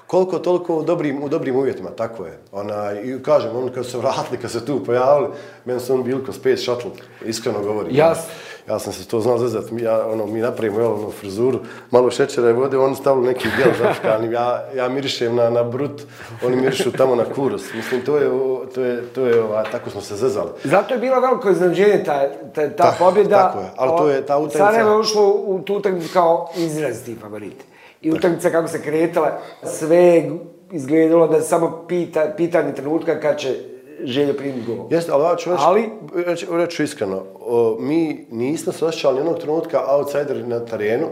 [0.07, 2.39] koliko toliko u dobrim, u dobrim uvjetima, tako je.
[2.53, 5.29] Ona, I kažem, on kad se vratili, kad se tu pojavili,
[5.65, 6.91] meni su on bili ko Space Shuttle,
[7.25, 7.97] iskreno govorim.
[7.97, 8.33] Jasno.
[8.69, 11.59] Ja sam se to znao zezat, mi, ja, ono, mi napravimo jel, ono, frizuru,
[11.91, 16.03] malo šećera i vode, oni stavili neki gel zaškani, ja, ja mirišem na, na brut,
[16.47, 17.75] oni mirišu tamo na kurus.
[17.75, 18.31] Mislim, to je,
[18.75, 20.51] to je, to je ova, tako smo se zezali.
[20.65, 23.37] Zato je bilo veliko iznadženje ta, ta, ta Ta, pobjeda.
[23.37, 24.59] Tako je, ali to je ta utakmica.
[24.59, 27.65] Sarajevo je ušlo u tu utakmicu kao izraziti favorit
[28.01, 30.31] i utakmica kako se kretala, sve
[30.73, 34.87] izgledalo da samo pita, pitanje trenutka kad će želje primiti gol.
[34.91, 39.85] Jeste, ali ću reći, ali, reći, reći iskreno, o, mi nismo se osjećali jednog trenutka
[39.89, 41.07] outsider na terenu,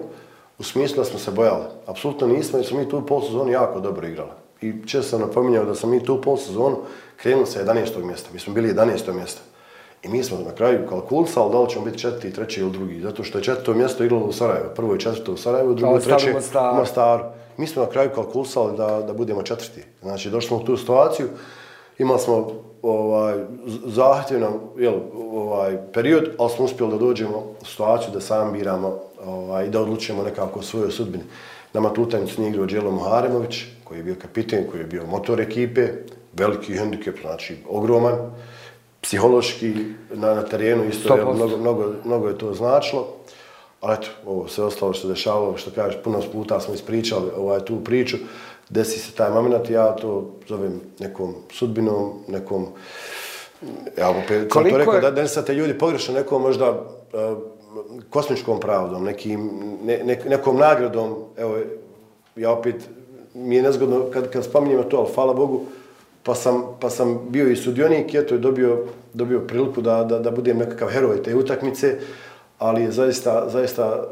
[0.59, 1.65] u smislu da smo se bojali.
[1.87, 4.31] Apsolutno nismo, jer smo mi tu u polsezonu jako dobro igrali.
[4.61, 6.77] I često sam napominjao da smo mi tu u polsezonu
[7.17, 8.05] krenuli sa 11.
[8.05, 8.31] mjesta.
[8.33, 9.13] Mi smo bili 11.
[9.13, 9.41] mjesta.
[10.03, 13.01] I mi smo na kraju kalkulisali da li ćemo biti četvrti, treći ili drugi.
[13.01, 14.69] Zato što je četvrto mjesto igralo u Sarajevo.
[14.75, 17.25] Prvo je četvrto u Sarajevo, drugo je treće u Mostaru.
[17.57, 19.83] Mi smo na kraju kalkulisali da, da budemo četvrti.
[20.03, 21.29] Znači, došli smo u tu situaciju,
[21.99, 23.35] imali smo ovaj,
[23.87, 24.95] zahtjevnan jel,
[25.33, 30.23] ovaj, period, ali smo uspjeli da dođemo u situaciju da sam biramo ovaj, da odlučujemo
[30.23, 31.25] nekako o svojoj sudbini.
[31.73, 35.41] Nama tu utajnicu nije igrao Đelo Muharemović, koji je bio kapiten, koji je bio motor
[35.41, 35.89] ekipe,
[36.33, 38.15] veliki hendikep, znači ogroman,
[39.01, 39.75] psihološki
[40.15, 43.07] na, na terenu isto, jel, mnogo, mnogo, mnogo je to značilo.
[43.81, 47.61] Ali eto, ovo sve ostalo što se dešavalo, što kažeš, puno puta smo ispričali ovaj,
[47.61, 48.17] tu priču,
[48.73, 52.67] desi se taj moment, ja to zovem nekom sudbinom, nekom,
[53.99, 55.11] ja opet sam to rekao, je...
[55.11, 57.39] da, se te ljudi pogrešno nekom možda uh,
[58.11, 59.51] kosmičkom pravdom, nekim,
[59.85, 61.57] ne, ne, nekom nagradom, evo,
[62.37, 62.89] ja opet,
[63.35, 65.61] mi je nezgodno kad, kad spominjem to, ali hvala Bogu,
[66.23, 70.31] pa sam, pa sam bio i sudionik, eto je dobio, dobio priliku da, da, da
[70.31, 71.99] budem nekakav heroj te utakmice,
[72.59, 74.09] ali je zaista, zaista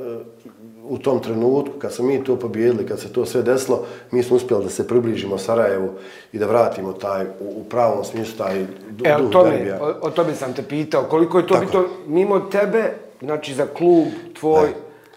[0.91, 4.37] u tom trenutku, kad smo mi to pobjedili, kad se to sve desilo, mi smo
[4.37, 5.89] uspjeli da se približimo Sarajevu
[6.33, 9.79] i da vratimo taj, u, u pravom smislu, taj duh e, to derbija.
[9.83, 11.67] O, o tome sam te pitao, koliko je to Tako.
[11.67, 14.07] bito mimo tebe, znači za klub
[14.41, 14.75] tvoj, ne.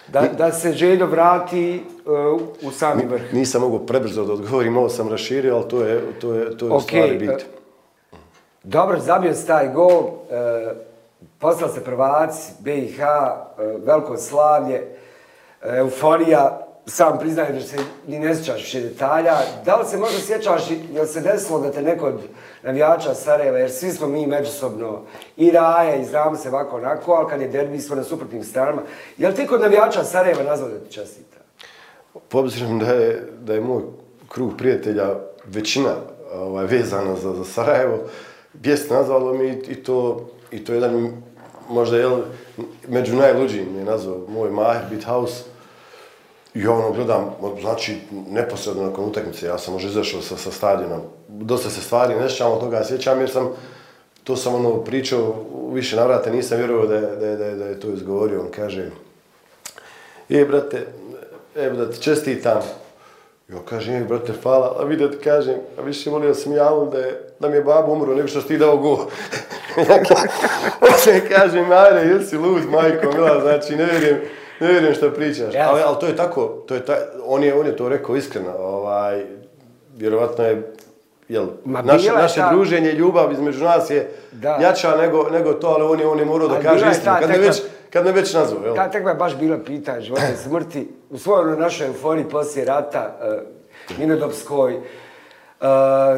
[0.08, 3.34] da, da se Željo vrati uh, u sami vrh?
[3.34, 6.72] Nisam mogu prebrzo da odgovorim, ovo sam raširio, ali to je, to je, to je
[6.72, 6.82] okay.
[6.82, 7.30] stvari bit.
[7.30, 8.20] Uh,
[8.64, 10.12] dobro, zabio se taj gol, uh,
[11.40, 14.82] poslao se prvac, BiH, uh, veliko slavlje,
[15.64, 19.38] euforija, sam priznajem da se ni ne sjećaš više detalja.
[19.66, 22.22] Da li se možda sjećaš, jel se desilo da te neko od
[22.64, 25.02] navijača Sarajeva, jer svi smo mi međusobno
[25.38, 28.82] i raje, i znamo se ovako onako, ali kad je derbi smo na suprotnim stranama,
[29.18, 31.38] je li ti kod navijača Sarajeva nazvao da ti častita?
[32.14, 33.82] Po pa obzirom da je, da je moj
[34.30, 35.96] krug prijatelja većina
[36.34, 37.98] ovaj, vezana za, za Sarajevo,
[38.54, 41.12] bijest nazvalo mi i to, i to jedan
[41.70, 42.10] možda je
[42.88, 45.44] među najluđim je nazvao moj Maher Bithouse,
[46.54, 47.98] I ono gledam, znači,
[48.30, 51.02] neposredno nakon utakmice, ja sam možda izašao sa, sa stadionom.
[51.28, 53.50] Dosta se stvari ne sjećam od toga sjećam, jer sam,
[54.24, 55.36] to sam ono pričao
[55.72, 58.42] više navrate, nisam vjerovao da, da, da, da je to izgovorio.
[58.42, 58.90] On kaže,
[60.30, 60.88] je, brate,
[61.56, 62.62] evo da ti čestitam.
[63.48, 66.98] Jo, kaže, je, brate, hvala, a vidio ti kažem, a više volio sam javno da,
[66.98, 69.08] je, da mi je babo umro, nego što si ti dao go.
[69.90, 70.04] ja
[71.36, 74.22] kaže, Mare, jesi lud, majko, mila, znači, ne vjerujem,
[74.64, 75.54] ne vjerujem što pričaš.
[75.54, 75.70] Ja.
[75.70, 78.52] Ali, ali to je tako, to je ta, on, je, on je to rekao iskreno.
[78.58, 79.26] Ovaj,
[79.96, 80.74] vjerovatno je,
[81.30, 82.50] jel, Ma naše, naše ta...
[82.54, 84.58] druženje, ljubav između nas je da.
[84.62, 87.16] jača nego, nego to, ali on je, on je morao da kaže istinu.
[87.20, 88.66] Kad, tekva, već, kad me već nazvao.
[88.66, 88.76] Jel?
[88.76, 90.88] Ta tekva je baš bila pitanje života i smrti.
[91.10, 93.18] U svojoj našoj euforiji poslije rata,
[93.90, 94.82] uh, Minodopskoj, uh,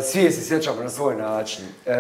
[0.02, 1.66] svi je se sjećamo na svoj način.
[1.86, 1.94] Uh,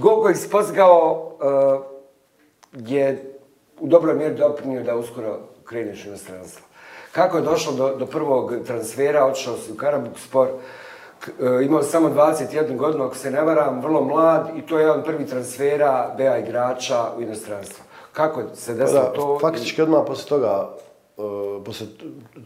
[0.00, 3.32] Gol koji si postigao uh, je
[3.80, 5.38] u dobroj mjeri doprinio da uskoro
[5.72, 6.66] kreneš u inostranstvo.
[7.12, 12.08] Kako je došlo do, do prvog transfera, odšao si u Karabuk spor, e, imao samo
[12.08, 16.38] 21 godinu, ako se ne varam, vrlo mlad i to je jedan prvi transfera BA
[16.38, 17.84] igrača u inostranstvo.
[18.12, 19.38] Kako se desilo da, to?
[19.40, 20.70] Faktički odmah posle toga,
[21.16, 21.24] uh,
[21.64, 21.86] posle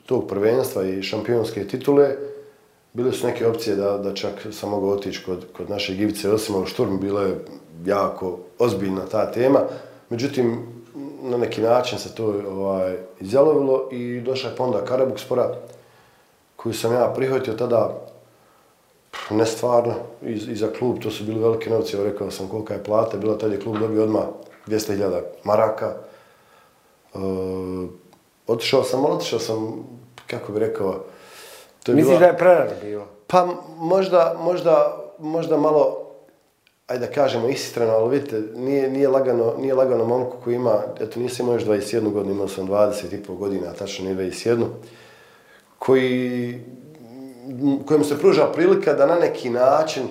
[0.07, 2.17] tog prvenstva i šampionske titule,
[2.93, 6.67] bile su neke opcije da, da čak sam mogao otići kod, kod naše Givice Osimov
[6.67, 7.45] Šturm, bila je
[7.85, 9.61] jako ozbiljna ta tema.
[10.11, 10.76] Međutim,
[11.31, 15.55] na neki način se to ovaj, izjalovilo i došla je ponda Karabuk spora
[16.57, 18.07] koju sam ja prihvatio tada
[19.31, 22.75] ne stvarno i, i za klub, to su bili velike novci, evo rekao sam kolika
[22.75, 24.23] je plata, bila tad je klub dobio odmah
[24.67, 25.95] 200.000 maraka.
[27.15, 27.19] E,
[28.47, 29.85] otišao sam, otišao sam,
[30.27, 31.05] kako bi rekao,
[31.83, 32.21] to je Misliš bila...
[32.21, 33.07] da je prerano bilo?
[33.27, 36.06] Pa možda, možda, možda malo
[36.87, 41.21] ajde da kažemo istrano, ali vidite, nije, nije, lagano, nije lagano momku koji ima, eto
[41.21, 44.67] nisam imao još 21 godinu, imao sam 20 i pol godina, tačno nije 21,
[45.79, 46.61] koji,
[47.87, 50.03] kojem se pruža prilika da na neki način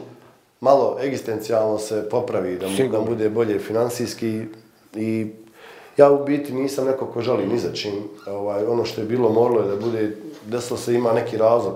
[0.61, 4.45] malo egzistencijalno se popravi, da, mu, da bude bolje finansijski
[4.95, 5.27] i
[5.97, 7.93] ja u biti nisam neko ko žali ni za čim.
[8.27, 11.73] Ovaj, ono što je bilo moralo je da bude, desilo se ima neki razlog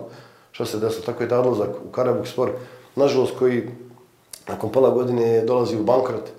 [0.51, 1.05] što se desilo.
[1.05, 2.51] Tako je ta odlazak u Karabuk spor,
[2.95, 3.63] nažalost koji
[4.49, 6.29] nakon pola godine dolazi u bankrot.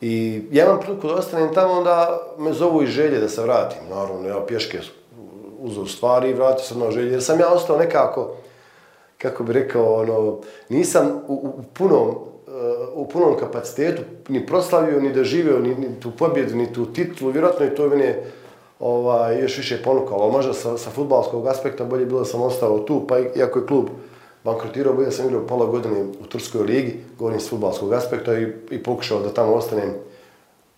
[0.00, 3.78] I ja imam priliku da ostanem tamo, onda me zovu i želje da se vratim.
[3.90, 4.78] Naravno, ja pješke
[5.58, 7.12] uzao stvari i vratio sam na želje.
[7.12, 8.30] Jer sam ja ostao nekako,
[9.18, 15.12] kako bi rekao, ono, nisam u, u, punom, eh, u punom kapacitetu ni proslavio, ni
[15.12, 17.30] doživio, ni, ni tu pobjedu, ni tu titulu.
[17.30, 18.24] Vjerojatno je to mene
[18.80, 20.30] ovaj, još više ponukalo.
[20.30, 23.88] Možda sa, sa futbalskog aspekta bolje bilo da sam ostao tu, pa iako je klub
[24.44, 28.82] bankrotirao, bio sam igrao pola godine u Turskoj ligi, govorim s futbalskog aspekta i, i
[28.82, 29.94] pokušao da tamo ostanem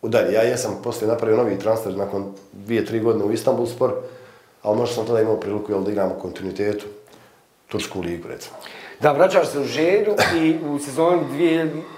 [0.03, 0.33] u dalje.
[0.33, 3.93] Ja jesam poslije napravio novi transfer nakon dvije, tri godine u Istanbul spor,
[4.63, 6.87] ali možda sam tada imao priliku jel, da igram u kontinuitetu.
[7.69, 8.57] Tursku ligu, recimo.
[9.01, 11.23] Da, vraćaš se u Želju i u sezoni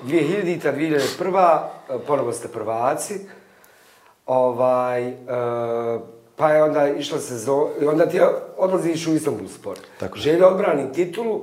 [0.04, 1.60] 2000-2001.
[2.06, 3.14] ponovo ste prvaci.
[4.26, 5.16] Ovaj, uh,
[6.36, 8.20] pa je onda išla sezona, i onda ti
[8.56, 9.80] odlaziš u Istanbul sport.
[10.00, 10.22] Tako je.
[10.22, 11.40] Želja odbrani titulu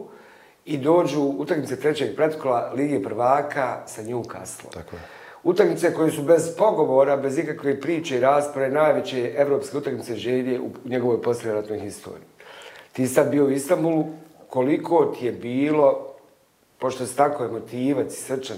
[0.65, 4.69] i dođu utakmice trećeg pretkola Lige prvaka sa Newcastle.
[4.73, 5.01] Tako je.
[5.43, 10.69] Utakmice koje su bez pogovora, bez ikakve priče i rasprave, najveće evropske utakmice želje u
[10.85, 12.23] njegovoj posljednjratnoj historiji.
[12.91, 14.05] Ti sad bio u Istanbulu,
[14.49, 16.13] koliko ti je bilo,
[16.79, 18.57] pošto si tako emotivac i srčan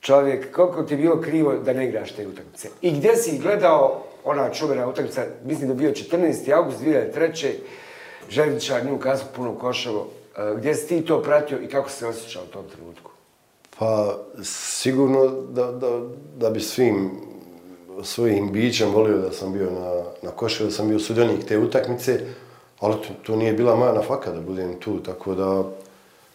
[0.00, 2.68] čovjek, koliko ti je bilo krivo da ne igraš te utakmice?
[2.82, 6.52] I gdje si gledao ona čuvena utakmica, mislim da je bio 14.
[6.56, 7.52] august 2003.
[8.30, 10.08] Željničar, kazu puno košavo.
[10.36, 13.10] E, gdje si ti to pratio i kako se osjećao u tom trenutku?
[13.78, 16.00] Pa sigurno da, da,
[16.36, 17.10] da bi svim
[18.02, 22.20] svojim bićem volio da sam bio na, na košu, da sam bio sudionik te utakmice,
[22.80, 25.64] ali to, to nije bila moja nafaka da budem tu, tako da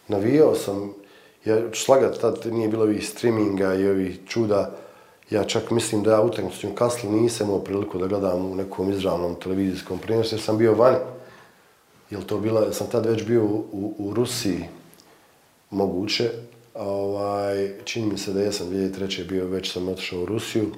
[0.07, 0.93] navijao sam,
[1.45, 4.71] ja ću slagat, tad nije bilo ovih streaminga i ovih čuda,
[5.33, 8.91] ja čak mislim da ja utakmicu u Kasli nisam imao priliku da gledam u nekom
[8.91, 10.97] izravnom televizijskom prenosu, jer sam bio vani.
[12.09, 14.65] Jel to bila, sam tad već bio u, u Rusiji,
[15.69, 16.29] moguće,
[16.73, 19.27] Ovaj, čini mi se da jesam 2003.
[19.27, 20.71] bio, već sam otišao u Rusiju.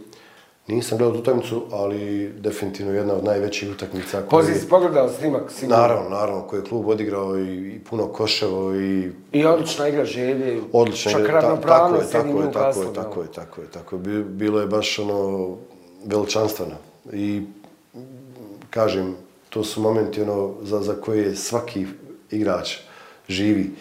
[0.68, 4.22] Nisam gledao utakmicu, ali definitivno jedna od najvećih utakmica.
[4.30, 5.82] Pozit si pogledao snimak, sigurno.
[5.82, 9.12] Naravno, naravno, koji je klub odigrao i, i puno koševo i...
[9.32, 10.62] I odlična igra želje.
[10.74, 14.00] Odlična igra, ta, tako je, tako je, tako je, tako je, tako je, tako je.
[14.00, 15.56] Bi- Bilo je baš ono
[16.06, 16.76] veličanstveno.
[17.14, 17.42] I
[18.70, 19.16] kažem,
[19.50, 21.86] to su momenti ono za, za koje svaki
[22.32, 22.78] igrač
[23.30, 23.72] živi.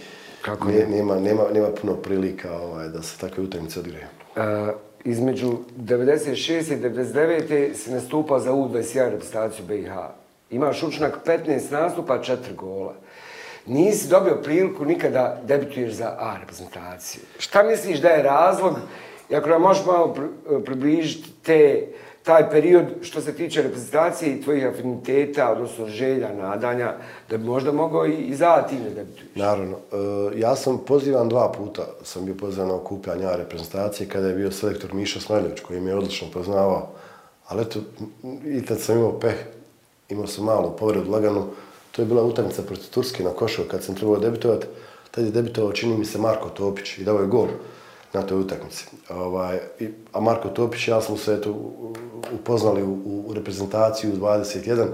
[0.42, 0.87] Kako ne?
[0.87, 4.07] nema, nema, nema puno prilika ovaj, da se takve utakmice odigraju.
[4.37, 6.73] Uh, između 96.
[6.73, 7.75] i 99.
[7.75, 9.93] si nastupao za U21 reprezentaciju BiH.
[10.51, 12.95] Imaš učinak 15 nastupa, 4 gola.
[13.67, 17.23] Nisi dobio priliku nikada debituješ za A reprezentaciju.
[17.38, 18.77] Šta misliš da je razlog,
[19.31, 20.17] i ako nam možeš malo
[20.64, 21.87] približiti te,
[22.24, 26.94] taj period što se tiče reprezentacije i tvojih afiniteta, odnosno želja, nadanja,
[27.30, 29.06] da bi možda mogao i, i za A da ne?
[29.34, 34.34] Naravno, e, ja sam pozivan dva puta, sam bio pozivan na okupljanje reprezentacije kada je
[34.34, 36.88] bio selektor Miša Smajljević koji me je odlično poznavao.
[37.48, 37.80] Ali eto,
[38.44, 39.37] i tad sam imao peh,
[40.08, 41.46] imao sam malu povredu laganu,
[41.92, 44.66] to je bila utakmica protiv Turske na košu kad sam trebao debitovati.
[45.10, 47.48] Tad je debitovao, čini mi se, Marko Topić i dao je gol
[48.14, 48.87] na toj utakmici.
[49.11, 51.55] Ovaj, i- a Marko Topić ja smo se eto,
[52.35, 52.92] upoznali u,
[53.27, 54.87] u reprezentaciju 21.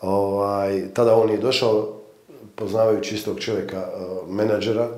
[0.00, 1.92] Ovaj, tada on je došao,
[2.54, 3.88] poznavajući istog čovjeka, e,
[4.28, 4.88] menadžera,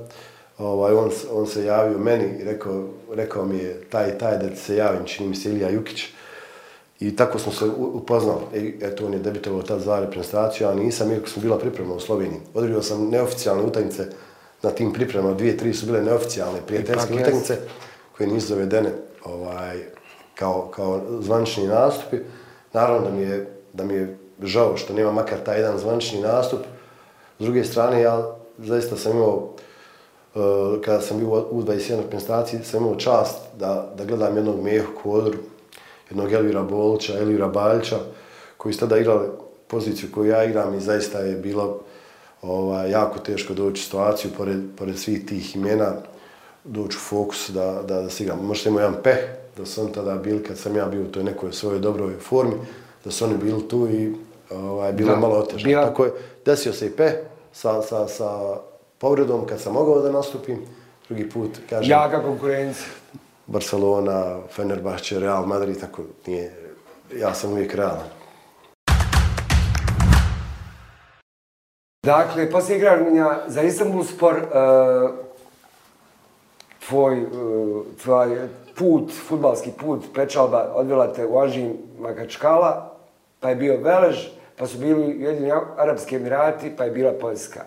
[0.59, 4.77] ovaj, on, on se javio meni i rekao, rekao mi je taj taj da se
[4.77, 6.05] javim, čini mi se Ilija Jukić.
[7.01, 8.41] I tako smo se upoznali.
[8.55, 12.01] E, eto, on je debitovao tad za reprezentaciju, a nisam, iako sam bila priprema u
[12.01, 12.41] Sloveniji.
[12.55, 14.07] Odigrao sam neoficijalne utakmice
[14.63, 17.57] na tim pripremama, dvije, tri su bile neoficijalne prijateljske utakmice
[18.17, 18.91] koje nisu zavedene
[19.25, 19.79] ovaj,
[20.35, 22.17] kao, kao zvanični nastupi.
[22.73, 26.61] Naravno da mi je, da mi je žao što nema makar taj jedan zvanični nastup.
[27.39, 29.55] S druge strane, ja zaista sam imao,
[30.35, 34.93] uh, kada sam bio u 21 reprezentaciji, sam imao čast da, da gledam jednog Mehu
[35.03, 35.39] Kodru,
[36.11, 37.99] jednog Elvira Bolića, Elvira Baljća,
[38.57, 39.29] koji su tada igrali
[39.67, 41.81] poziciju koju ja igram i zaista je bilo
[42.43, 45.93] ovaj, jako teško doći u situaciju, pored, pored svih tih imena,
[46.65, 48.39] doći u fokus da, da, da se igram.
[48.39, 49.19] Možda imao jedan peh,
[49.57, 52.55] da su oni tada bili, kad sam ja bio u toj nekoj svojoj dobroj formi,
[53.05, 54.15] da su oni bili tu i
[54.51, 55.65] ovaj, bilo Da, malo otežano.
[55.65, 56.13] bila- Tako je,
[56.45, 57.13] desio se i peh
[57.53, 58.57] sa, sa, sa
[58.99, 60.59] povredom kad sam mogao da nastupim,
[61.09, 62.87] drugi put, kažem, Jaka konkurencija.
[63.47, 66.55] Barcelona, Fenerbahče, Real Madrid, tako nije,
[67.17, 68.07] ja sam uvijek realan.
[72.09, 75.11] Dakle, poslije igranja za Istanbul spor, uh,
[76.89, 82.97] tvoj, e, uh, tvoj put, futbalski put, pečalba odvela te u Anžin Makačkala,
[83.41, 87.65] pa je bio Velež, pa su bili jedini Arabski Emirati, pa je bila Poljska.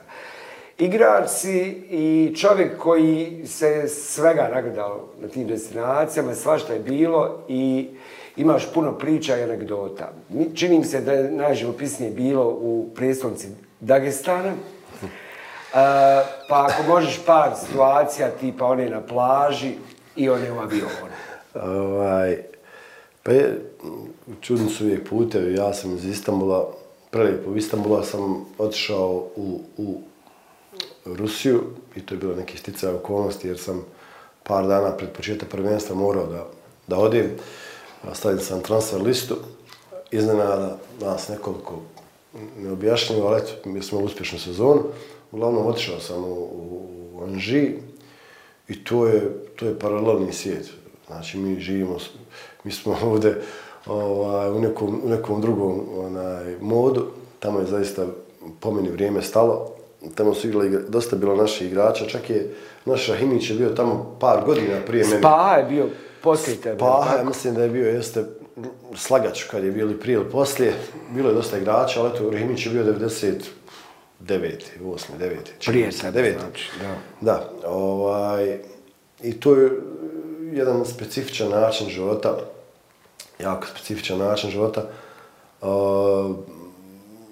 [0.78, 7.90] Igrač si i čovjek koji se svega nagledao na tim destinacijama, svašta je bilo i
[8.38, 10.12] imaš puno priča i anegdota.
[10.30, 13.48] Mi- Čini mi se da je najživopisnije bilo u prijestolnici
[13.82, 14.54] Dagestana.
[15.72, 15.78] Uh,
[16.50, 19.76] pa ako možeš par situacija, tipa one na plaži
[20.16, 20.90] i one u avionu.
[21.54, 22.44] Ovaj,
[23.24, 23.72] pa je,
[24.42, 26.74] čudni su uvijek putevi, ja sam iz Istambula,
[27.10, 30.02] prelijepo, u Istambula sam otišao u, u
[31.06, 31.64] Rusiju
[31.96, 33.86] i to je bilo neki sticaj okolnosti jer sam
[34.44, 36.46] par dana pred početak prvenstva morao da,
[36.88, 37.32] da odem.
[38.14, 39.36] Stavim sam transfer listu,
[40.12, 41.80] iznenada nas nekoliko
[42.58, 44.84] neobjašnjivo, ali eto, mi smo uspješnu sezonu.
[45.32, 46.50] Uglavnom, otišao sam u,
[47.14, 47.72] u Anži
[48.68, 50.70] i to je, to je paralelni svijet.
[51.08, 51.98] Znači, mi živimo,
[52.64, 53.42] mi smo ovdje
[53.86, 57.08] ovaj, u, nekom, u nekom drugom onaj, modu.
[57.40, 58.06] Tamo je zaista
[58.60, 59.72] po meni vrijeme stalo.
[60.16, 62.54] Tamo su igrali, dosta bilo naših igrača, čak je
[62.86, 65.20] naš Rahimić je bio tamo par godina prije mene.
[65.20, 65.90] Spa je bio
[66.24, 66.76] poslije tebe.
[66.76, 68.26] Spa, ja mislim da je bio, jeste,
[68.96, 70.74] slagač kad je bili prije ili poslije.
[71.14, 73.42] Bilo je dosta igrača, ali eto, Rahimić je bio 99.
[74.28, 75.08] 8.
[75.20, 75.36] 9.
[75.66, 76.96] Prije se, znači, da.
[77.22, 78.60] Da, ovaj,
[79.24, 79.72] i to je
[80.54, 82.38] jedan specifičan način života,
[83.40, 84.84] jako specifičan način života.
[85.62, 86.36] Uh,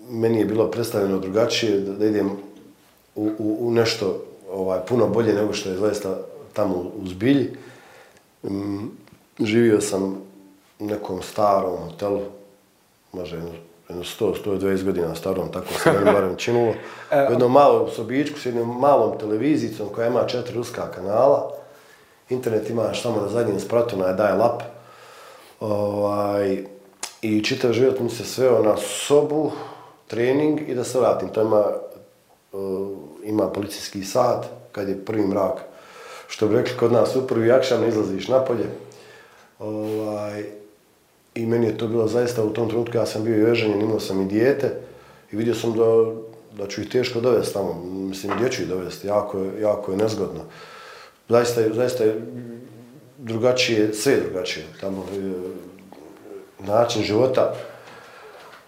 [0.09, 2.29] meni je bilo predstavljeno drugačije da, da idem
[3.15, 6.17] u, u, u nešto ovaj, puno bolje nego što je zaista
[6.53, 7.49] tamo u zbilji.
[8.43, 8.91] Um,
[9.39, 10.28] živio sam u
[10.79, 12.21] nekom starom hotelu,
[13.11, 13.51] može jedno,
[13.89, 16.73] jedno 100, 120 godina starom, tako se meni barem činulo.
[17.29, 21.51] U jednom malom sobičku s jednom malom televizijicom koja ima četiri ruska kanala.
[22.29, 24.61] Internet imaš samo na zadnjem spratu na daje lap.
[25.59, 26.63] Ovaj,
[27.21, 29.51] I čitav život mi se sveo na sobu,
[30.07, 31.29] trening i da se vratim.
[31.29, 31.65] To ima,
[32.51, 35.61] uh, ima policijski sat kad je prvi mrak.
[36.27, 38.65] Što bi rekli kod nas, u prvi akšan izlaziš napolje.
[39.59, 40.45] Ovaj,
[41.35, 43.99] I meni je to bilo zaista u tom trenutku, ja sam bio i veženjen, imao
[43.99, 44.71] sam i dijete
[45.31, 45.85] i vidio sam da,
[46.57, 47.83] da ću ih teško dovesti tamo.
[47.83, 50.41] Mislim, gdje ću ih dovesti, jako je, jako je nezgodno.
[51.29, 52.21] Zaista, zaista je
[53.17, 54.65] drugačije, sve je drugačije.
[54.81, 55.31] Tamo e,
[56.59, 57.55] način života,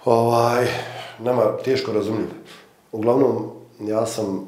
[0.05, 0.67] ovaj,
[1.19, 2.27] nama teško razumljiv.
[2.91, 4.47] Uglavnom, ja sam,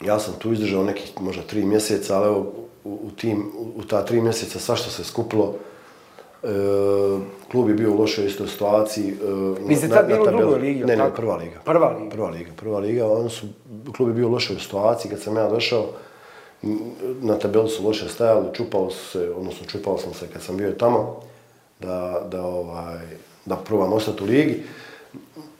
[0.00, 2.52] ja sam tu izdržao nekih možda tri mjeseca, ali evo,
[2.84, 5.54] u, u, tim, u, u ta tri mjeseca sva što se skupilo,
[6.42, 6.46] e,
[7.50, 9.08] klub je bio u lošoj istoj situaciji.
[9.08, 9.14] E,
[9.66, 10.84] Vi ste tad bili u drugoj ligi?
[10.84, 11.60] Ne, ne, prva liga.
[11.64, 12.10] Prva liga?
[12.10, 13.06] Prva liga, prva liga.
[13.12, 13.46] On su,
[13.96, 15.86] klub je bio u lošoj situaciji kad sam ja došao,
[17.20, 21.20] na tabelu su loše stajali, čupalo se, odnosno čupao sam se kad sam bio tamo,
[21.80, 23.06] da, da, ovaj,
[23.44, 24.62] da probam ostati u ligi.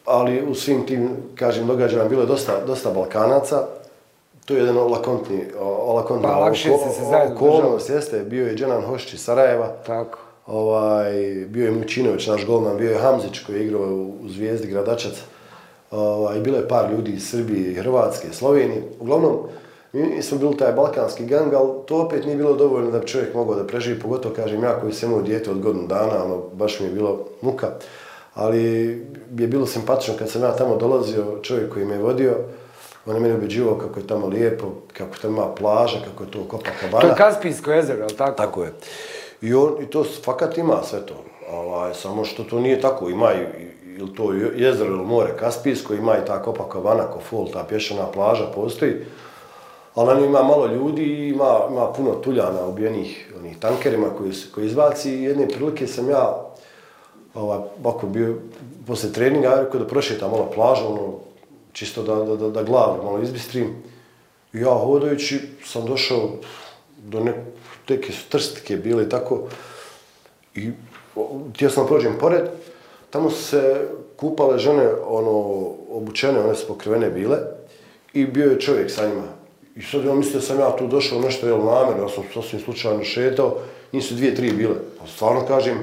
[0.07, 3.67] Ali u svim tim, kažem, događajima bilo je dosta, dosta Balkanaca.
[4.45, 8.83] To je jedan olakontni, olakontni pa, lakše se se zajedno okolnost, jeste, bio je Dženan
[8.83, 9.69] Hošć iz Sarajeva.
[9.87, 10.19] Tako.
[10.51, 11.13] Ovaj,
[11.49, 15.13] bio je Mučinović, naš golman, bio je Hamzić koji je igrao u Zvijezdi Gradačac.
[15.91, 18.83] Ovaj, bilo je par ljudi iz Srbije, Hrvatske, Slovenije.
[19.01, 19.39] Uglavnom,
[19.93, 23.35] mi smo bili taj balkanski gang, ali to opet nije bilo dovoljno da bi čovjek
[23.35, 26.81] mogao da preživi, pogotovo kažem ja koji sam imao dijete od godinu dana, ono, baš
[26.81, 27.69] mi je bilo muka.
[28.35, 28.65] Ali
[29.39, 32.37] je bilo simpatično kad sam ja tamo dolazio, čovjek koji me je vodio,
[33.07, 36.39] on je meni ubeđivao kako je tamo lijepo, kako tamo ima plaža, kako je to
[36.51, 37.01] Copacabana.
[37.01, 38.37] To je Kaspijsko jezero, ali tako?
[38.37, 38.73] Tako je.
[39.43, 41.25] I, on, i to fakat ima sve to.
[41.53, 43.47] Ovaj, samo što to nije tako, ima i,
[43.99, 48.95] ili to jezero ili more Kaspijsko, ima i ta Copacabana, Kofol, ta pješana plaža postoji
[49.95, 54.67] ali na ima malo ljudi i ima, ima puno tuljana objenih onih tankerima koji, koji
[54.67, 55.11] izbaci.
[55.11, 56.45] I jedne prilike sam ja,
[57.35, 58.37] ovaj, ovako bio,
[58.87, 61.13] posle treninga, rekao da prošetam malo plažu, ono,
[61.73, 63.83] čisto da, da, da, da glavu malo izbistrim.
[64.53, 66.31] I ja hodajući sam došao
[66.99, 67.21] do
[67.91, 69.43] neke su trstike bile i tako.
[70.55, 70.71] I
[71.55, 72.43] htio sam prođem pored,
[73.11, 75.31] tamo su se kupale žene, ono,
[75.91, 77.39] obučene, one su pokrivene bile.
[78.13, 79.23] I bio je čovjek sa njima,
[79.77, 82.61] I sad ja mislio da sam ja tu došao nešto, jel, namjerno, ja sam sasvim
[82.61, 83.57] slučajno šetao,
[83.93, 84.75] nisu dvije, tri bile.
[84.99, 85.79] Pa stvarno kažem,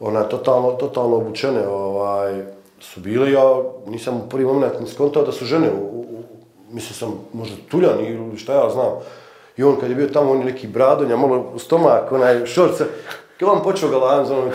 [0.00, 2.42] ona totalno, totalno obučene, ovaj,
[2.80, 6.22] su bile, ja nisam u prvi moment ni skontao da su žene, u, u,
[6.70, 8.92] mislio sam možda tuljan ili šta ja znam.
[9.58, 12.84] I on kad je bio tamo, on je neki bradonja, malo stomak, onaj šorce,
[13.38, 14.50] Kad on počeo ga lajem za onom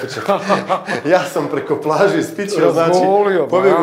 [1.13, 2.99] ja sam preko plaže ispičio, znači,
[3.49, 3.77] pobjegu,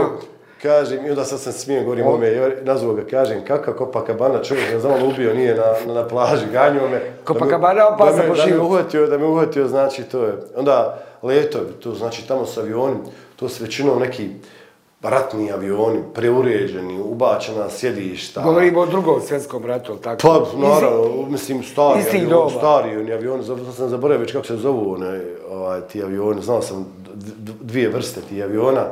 [0.63, 4.73] kažem, i onda sad sam smijem, govorim o me, nazvao ga, kažem, kakva Copacabana, čovjek
[4.73, 7.01] me znamo ubio, nije na, na, na plaži, ganjuo me.
[7.27, 8.49] Copacabana opasa po živu.
[8.49, 10.33] Da me uhvatio, da me uhvatio, znači, to je.
[10.57, 12.99] Onda, letovi, to znači tamo s avionim,
[13.37, 14.29] to su većinom neki
[15.03, 18.43] ratni avioni, preuređeni, ubačena sjedišta.
[18.43, 20.21] Govorimo o drugom svjetskom ratu, tako?
[20.23, 24.93] Pa, naravno, mislim, stari avioni, stari oni avioni, zato sam zaboravio već kako se zovu
[24.93, 25.21] one,
[25.51, 26.87] ovaj, ti avioni, znao sam
[27.61, 28.87] dvije vrste ti aviona.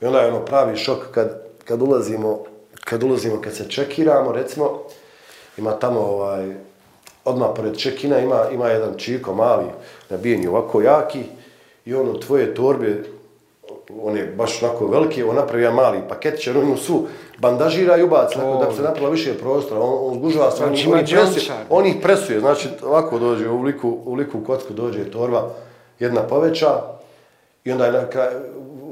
[0.00, 2.38] I onda je ono pravi šok kad, kad ulazimo,
[2.84, 4.82] kad ulazimo, kad se čekiramo, recimo,
[5.56, 6.54] ima tamo ovaj,
[7.24, 9.66] odmah pored čekina ima, ima jedan čiko mali,
[10.10, 11.22] nabijeni ovako jaki,
[11.84, 13.02] i on u tvoje torbe,
[14.02, 17.06] on je baš onako veliki, on napravi jedan mali paketić, on mu su
[17.38, 18.60] bandažira i ubaci, oh.
[18.60, 21.86] da bi se napravila više prostora, on, on zgužava se, znači, on, on, presuje, on
[21.86, 25.50] ih presuje, znači ovako dođe, u liku, u liku kocku dođe torba,
[25.98, 26.82] jedna poveća,
[27.64, 28.04] i onda je na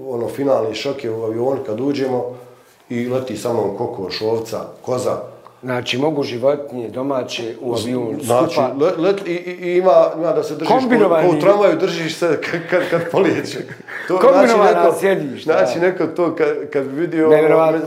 [0.08, 2.36] ono, finalni šok je u avion kad uđemo
[2.88, 5.20] i leti samo kokoš, ovca, koza.
[5.62, 8.70] Znači, mogu životinje domaće u avion Znači, skupa.
[8.80, 11.28] let, let, i, i, ima, ima da se držiš ko, Kombinovani.
[11.30, 13.58] ko u tramvaju, držiš se kad, kad, kad polijeće.
[14.08, 15.86] To, Kombinovana sjedišta, Znači, da.
[15.86, 17.30] neko to kad, kad bi vidio,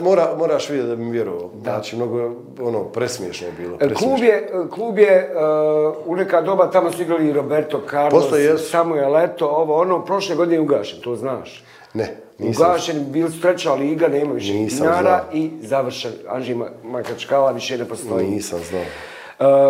[0.01, 1.49] mora, moraš vidjeti da bi mi vjerovao.
[1.61, 3.76] Znači, mnogo, ono, presmiješno je bilo.
[3.76, 4.07] E, Presmiješno.
[4.07, 8.57] Klub je, klub je uh, u neka doba, tamo su igrali i Roberto Carlos, Posle.
[8.57, 11.63] Samuel Eto, ovo, ono, prošle godine je ugašen, to znaš.
[11.93, 12.65] Ne, nisam.
[12.65, 15.19] Ugašen, bili su treća liga, nema više Nisam dinara znao.
[15.33, 16.11] i završen.
[16.29, 18.27] Anži Ma- Makačkala više ne postoji.
[18.27, 18.83] Nisam znao.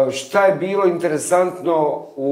[0.05, 2.30] Uh, šta je bilo interesantno u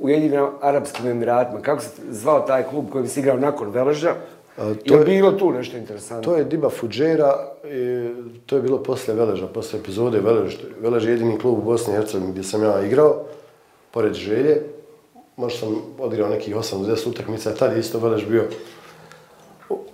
[0.00, 1.60] Ujedinim Arabskim Emiratima?
[1.60, 4.14] Kako se zvao taj klub koji si igrao nakon Veleža?
[4.56, 6.22] A, to je je- bilo tu nešto interesantno?
[6.24, 7.34] To je Diba Fuđera,
[7.64, 8.08] i
[8.46, 10.54] to je bilo posle Veleža, posle epizode Velež.
[10.80, 13.16] Velež je jedini klub u Bosni i Hercegovini gdje sam ja igrao,
[13.90, 14.62] pored Želje.
[15.36, 18.44] Možda sam odigrao nekih 8-10 utakmica, tad je isto Velež bio,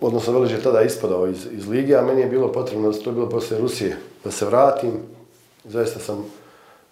[0.00, 3.14] odnosno Velež je tada ispadao iz, iz lige, a meni je bilo potrebno, to je
[3.14, 4.92] bilo posle Rusije, da se vratim.
[5.64, 6.24] Zaista sam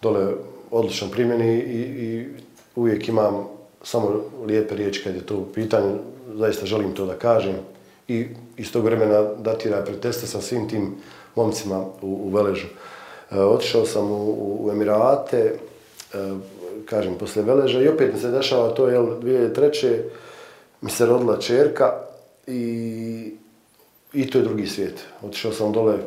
[0.02, 0.34] dole
[0.70, 2.28] odlično primjeni i, i
[2.76, 3.48] uvijek imam
[3.82, 5.98] samo lijepe riječi kad je to u pitanju.
[6.34, 7.54] Zaista želim to da kažem.
[8.08, 8.26] I
[8.56, 10.94] iz tog vremena datira pretesta sa svim tim
[11.34, 12.66] momcima u, u Veležu.
[13.30, 15.54] E, otišao sam u, u Emirate, e,
[16.84, 19.98] kažem, posle Veleža i opet mi se dešava to, jel, 2003.
[20.80, 22.07] mi se rodila čerka
[22.48, 23.34] i,
[24.12, 25.04] i to je drugi svijet.
[25.22, 25.98] Otišao sam dole,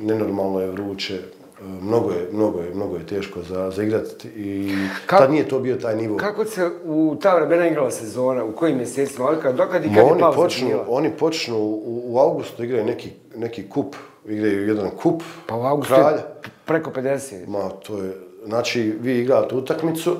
[0.00, 1.20] nenormalno je vruće, e,
[1.62, 4.74] mnogo je, mnogo je, mnogo je teško za, za igrati i
[5.06, 6.16] Kako- tad nije to bio taj nivo.
[6.16, 8.44] Kako se u ta vremena igrala sezona?
[8.44, 9.26] U kojim mjesecima?
[9.26, 10.84] Od kad, dokad i kad Ma je oni pauza počnu, bila?
[10.88, 15.94] oni počnu u, u augustu igraju neki, neki kup, igraju jedan kup Pa u augustu
[15.94, 16.22] je kralja.
[16.64, 17.46] preko 50.
[17.48, 18.12] Ma, to je,
[18.44, 20.16] znači, vi igrate utakmicu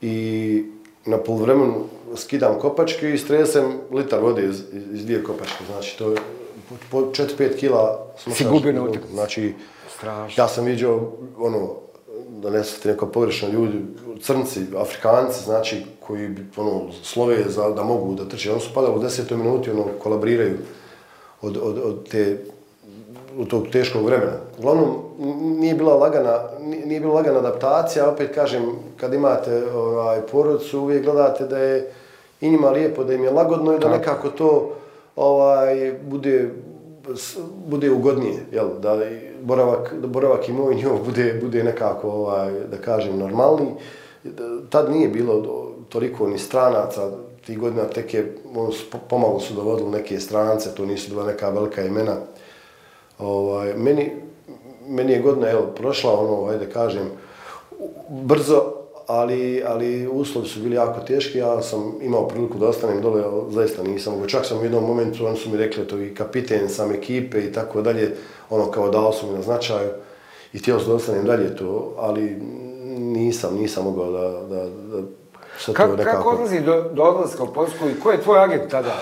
[0.00, 0.64] i
[1.06, 1.84] na polovremenu
[2.16, 5.64] skidam kopačke i stresem litar vode iz, iz, dvije kopačke.
[5.66, 6.16] Znači, to je
[6.68, 9.00] po, po 4-5 kila Si gubio na.
[9.12, 9.54] Znači,
[9.96, 10.42] Strašno.
[10.42, 11.00] ja sam vidio,
[11.38, 11.74] ono,
[12.28, 13.78] da ne shvatite neko pogrešno ljudi,
[14.22, 18.52] crnci, afrikanci, znači, koji ono, slove za, da mogu da trče.
[18.52, 20.58] Oni su padali u desetoj minuti, ono, kolabriraju
[21.42, 22.44] od, od, od te
[23.38, 24.36] u tog teškog vremena.
[24.58, 24.94] Uglavnom,
[25.40, 26.38] nije bila lagana,
[26.86, 28.62] nije bila lagana adaptacija, opet kažem,
[28.96, 31.92] kad imate ovaj, porodicu, uvijek gledate da je
[32.40, 34.72] i njima lijepo, da im je lagodno i da nekako to
[35.16, 36.50] ovaj, bude,
[37.66, 38.68] bude ugodnije, jel?
[38.80, 38.98] Da
[39.42, 43.66] boravak, da boravak i moj njov bude, bude nekako, ovaj, da kažem, normalni.
[44.70, 47.10] Tad nije bilo toliko ni stranaca,
[47.46, 48.70] tih godina tek je, ono,
[49.08, 52.16] pomalo su dovodili neke strance, to nisu bila neka velika imena.
[53.18, 54.12] Ovaj, meni,
[54.86, 57.10] meni je godina evo, prošla, ono, ajde kažem,
[58.08, 58.72] brzo,
[59.06, 63.82] ali, ali uslovi su bili jako teški, ja sam imao priliku da ostanem dole, zaista
[63.82, 64.26] nisam mogo.
[64.26, 67.52] Čak sam u jednom momentu, oni su mi rekli, to i kapiten sam ekipe i
[67.52, 68.16] tako dalje,
[68.50, 69.90] ono kao dao su mi na značaju
[70.52, 72.36] i htio sam da ostanem dalje to, ali
[72.98, 75.02] nisam, nisam mogao da, da, da
[75.66, 76.16] to Kako, nekako...
[76.16, 78.94] kako odlazi do, do odlaska u Poljsku i ko je tvoj agent tada?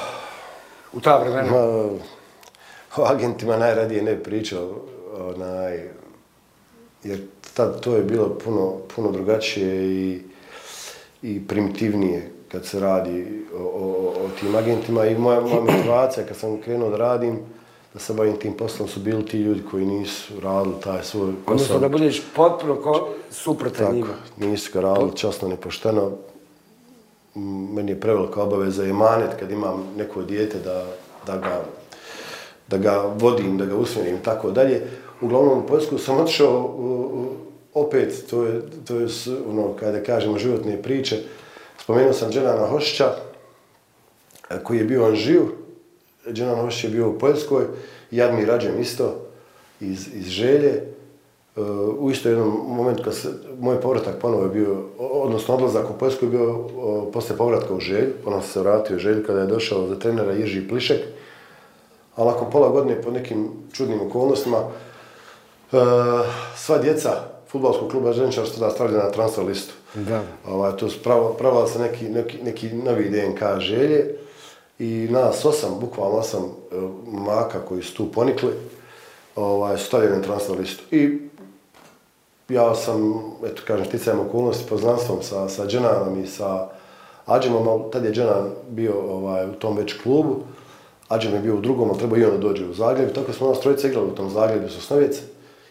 [0.92, 1.50] U ta vremena?
[1.50, 1.88] Ma,
[2.96, 4.70] o agentima najradije ne pričao,
[5.18, 5.88] onaj,
[7.04, 7.20] jer
[7.54, 10.20] tad to je bilo puno, puno drugačije i,
[11.22, 16.36] i primitivnije kad se radi o, o, o tim agentima i moja, moja motivacija kad
[16.36, 17.38] sam krenuo da radim,
[17.94, 21.44] da se bavim tim poslom su bili ti ljudi koji nisu radili taj svoj Odnosno
[21.46, 21.78] posao.
[21.78, 24.14] da budeš potpuno ko, suprotan Tako, njima.
[24.38, 26.10] nisu ga radili časno, nepošteno.
[27.74, 30.86] Meni je prevelika obaveza i manet kad imam neko dijete da,
[31.26, 31.62] da, ga,
[32.72, 34.82] da ga vodim, da ga usmjerim tako dalje.
[35.20, 36.78] Uglavnom u Poljsku sam otišao
[37.74, 39.06] opet, to je, to je
[39.48, 41.18] ono, kada kažemo životne priče.
[41.82, 43.12] Spomenuo sam Dženana Hošća,
[44.50, 45.48] e, koji je bio Anžiju.
[46.32, 47.64] Dženan Hošć je bio u Poljskoj,
[48.10, 49.16] Jadmir Rađem isto
[49.80, 50.82] iz, iz Želje.
[51.56, 51.66] Uh,
[51.98, 53.28] u isto jednom momentu kad se,
[53.60, 57.80] moj povratak ponovo je bio, odnosno odlazak u Poljsku je bio o, posle povratka u
[57.80, 61.00] Želj, ponovo se vratio u Želj kada je došao za trenera Jerži Plišek,
[62.16, 65.80] ali nakon pola godine po nekim čudnim okolnostima uh,
[66.56, 67.10] sva djeca
[67.48, 69.74] futbolskog kluba Ženičar su tada stavljena na transfer listu.
[69.94, 70.22] Da.
[70.48, 74.14] Ovaj, to su pravo, pravila se neki, neki, neki novi DNK želje
[74.78, 76.74] i nas osam, bukvalno osam e,
[77.06, 78.52] maka koji su tu ponikli,
[79.36, 80.82] ovaj, su stavljeni na transfer listu.
[80.90, 81.18] I
[82.48, 86.68] ja sam, eto kažem, sticajem okolnosti, poznanstvom sa, sa Dženanom i sa
[87.26, 90.36] Adžemom, ali tad je Dženan bio ovaj, u tom već klubu,
[91.12, 93.48] Adžem je bio u drugom, ali trebao i on da dođe u Zagreb, tako smo
[93.48, 95.20] nas trojice igrali u tom Zagrebu s Osnovice.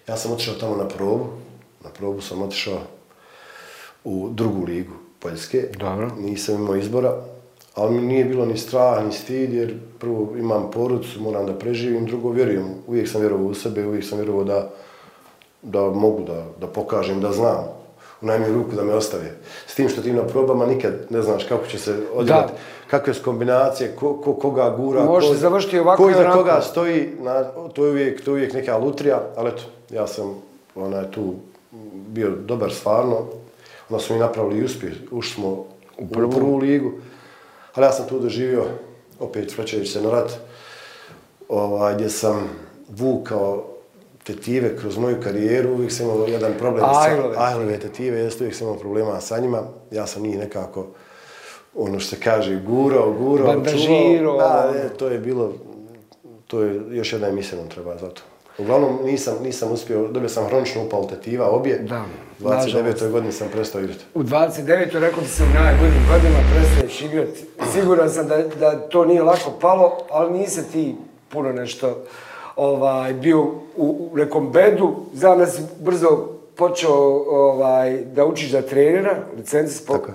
[0.08, 1.26] Ja sam otišao tamo na probu,
[1.84, 2.80] na probu sam otišao
[4.04, 5.68] u drugu ligu Poljske.
[5.80, 6.12] Dobro.
[6.18, 7.16] Nisam imao izbora.
[7.76, 12.06] ali mi nije bilo ni strah, ni stid, jer prvo imam porucu, moram da preživim,
[12.06, 14.70] drugo vjerujem, uvijek sam vjerovao u sebe, uvijek sam vjerovao da,
[15.62, 17.64] da mogu da, da pokažem, da znam,
[18.22, 19.32] u najmiju ruku da me ostave.
[19.68, 22.54] S tim što ti na probama nikad ne znaš kako će se odigrati,
[22.92, 27.10] kakve su kombinacije, ko, ko, koga gura, Može ko, završiti ovako ko iza koga stoji,
[27.20, 30.42] na, to, je uvijek, to je uvijek neka lutrija, ali eto, ja sam
[30.76, 31.34] onaj, tu
[32.08, 33.18] bio dobar stvarno,
[33.90, 35.50] onda smo i napravili uspjeh, ušli smo
[35.98, 36.92] u prvu, u prvu ligu,
[37.76, 38.66] ali ja sam tu doživio,
[39.20, 40.32] opet vraćajući se na rat,
[41.50, 42.50] ovaj, gdje sam
[42.90, 43.66] vukao
[44.24, 47.36] tetive kroz moju karijeru, uvijek sam imao jedan problem Ajlove.
[47.38, 50.88] ajlove tetive, jeste uvijek sam imao problema sa njima, ja sam njih nekako,
[51.76, 54.38] ono što se kaže, gurao, gurao, Bandažirao.
[54.38, 55.54] Da, ne, to je bilo,
[56.48, 58.22] to je još jedna emisija nam treba za to.
[58.58, 61.80] Uglavnom nisam, nisam uspio, dobio sam hronično upal tetiva, obje.
[61.80, 62.06] Da.
[62.40, 63.12] 29.
[63.12, 64.04] godini sam prestao igrati.
[64.14, 65.00] U 29.
[65.00, 67.46] rekao ti u najboljim godinama prestaješ igrati.
[67.74, 70.96] Siguran sam da, da to nije lako palo, ali nisi ti
[71.30, 72.04] puno nešto
[72.56, 74.96] ovaj, bio u, u nekom bedu.
[75.14, 76.94] Znam da si brzo počeo
[77.30, 80.02] ovaj, da učiš za trenera, licenci spok.
[80.02, 80.14] Tako.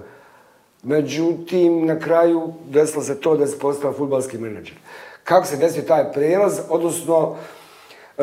[0.86, 4.76] Međutim, na kraju desilo se to da si postao futbalski menadžer.
[5.24, 7.36] Kako se desio taj prelaz, odnosno
[8.18, 8.22] e,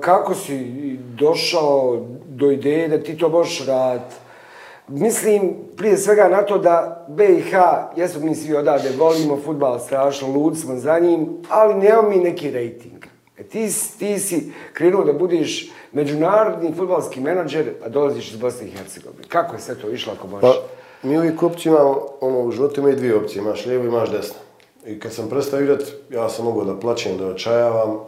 [0.00, 0.58] kako si
[0.98, 4.14] došao do ideje da ti to možeš raditi?
[4.88, 7.52] Mislim, prije svega na to da BiH,
[7.96, 12.50] jesu mi svi odavde, volimo futbal strašno, lud smo za njim, ali nemamo mi neki
[12.50, 13.06] rejting.
[13.38, 18.70] E ti, ti si krenuo da budiš međunarodni futbalski menadžer, a dolaziš iz Bosne i
[18.70, 19.24] Hercegovine.
[19.28, 20.50] Kako je sve to išlo ako možeš?
[20.50, 20.73] Pa,
[21.04, 24.36] mi uvijek opcije imamo, ono, u životu imaju dvije opcije, imaš lijevo i imaš desno.
[24.86, 27.98] I kad sam prestao igrat, ja sam mogao da plaćem, da očajavam.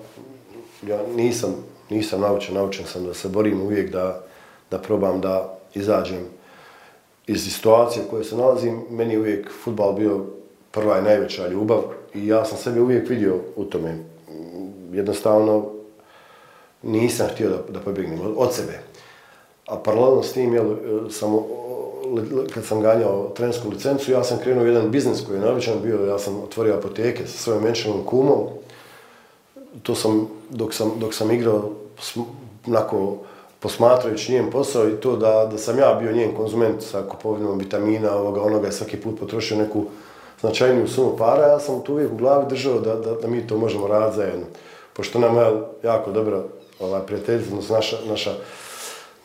[0.83, 1.55] Ja nisam,
[1.91, 4.25] nisam naučen, naučen sam da se borim uvijek da,
[4.71, 6.27] da probam da izađem
[7.27, 8.83] iz situacije u kojoj se nalazim.
[8.91, 10.25] Meni je uvijek futbal bio
[10.71, 11.83] prva i najveća ljubav
[12.15, 13.99] i ja sam sebe uvijek vidio u tome.
[14.93, 15.71] Jednostavno,
[16.83, 18.79] nisam htio da, da pobjegnem od, od sebe.
[19.67, 20.77] A paralelno s tim, jel,
[21.11, 21.35] sam
[22.55, 26.19] kad sam ganjao trenersku licencu, ja sam krenuo jedan biznis koji je navičan bio, ja
[26.19, 28.47] sam otvorio apoteke sa svojom menšanom kumom.
[29.83, 31.71] To sam, dok sam, dok sam igrao,
[32.67, 33.17] onako,
[33.61, 38.17] posmatrajući njen posao i to da, da sam ja bio njen konzument sa kupovinom vitamina,
[38.17, 39.85] ovoga, onoga, svaki put potrošio neku
[40.41, 43.59] značajniju sumu para, ja sam tu uvijek u glavi držao da, da, da mi to
[43.59, 44.47] možemo raditi zajedno.
[44.93, 46.43] Pošto nam je jako dobra
[46.81, 48.35] ovaj, prijateljica, naša, naša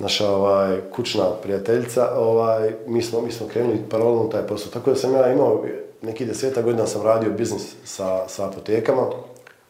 [0.02, 4.72] naša ovaj, kućna prijateljica, ovaj, mi, smo, mi smo krenuli paralelno taj posao.
[4.72, 5.66] Tako da sam ja imao
[6.02, 9.02] neki deseta godina sam radio biznis sa, sa apotekama,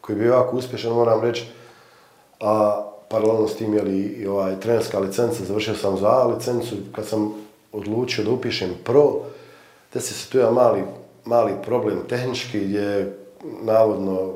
[0.00, 1.46] koji je bio jako uspješan, moram reći.
[2.40, 6.76] A paralelno s tim je li i ovaj, trenerska licenca, završio sam za A licencu.
[6.94, 7.34] Kad sam
[7.72, 9.20] odlučio da upišem pro,
[9.94, 10.82] da se tu je mali,
[11.24, 13.16] mali problem tehnički gdje
[13.62, 14.32] navodno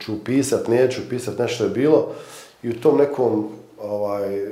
[0.00, 2.08] ću upisat, neću upisat, nešto je bilo.
[2.62, 3.48] I u tom nekom
[3.82, 4.46] ovaj,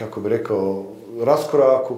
[0.00, 0.84] kako bi rekao,
[1.24, 1.96] raskoraku,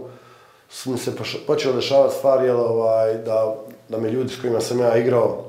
[0.70, 1.12] su mi se
[1.46, 3.54] počelo dešavati stvari, jel, ovaj, da,
[3.88, 5.44] da me ljudi s kojima sam ja igrao,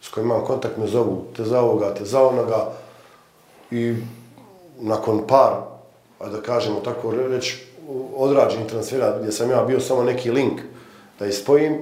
[0.00, 2.72] s kojima imam kontakt, me zovu te za ovoga, te za onoga.
[3.70, 3.94] I
[4.80, 5.52] nakon par,
[6.18, 7.66] a da kažemo tako reći,
[8.16, 10.60] odrađenih transfera, gdje sam ja bio samo neki link
[11.18, 11.78] da ispojim,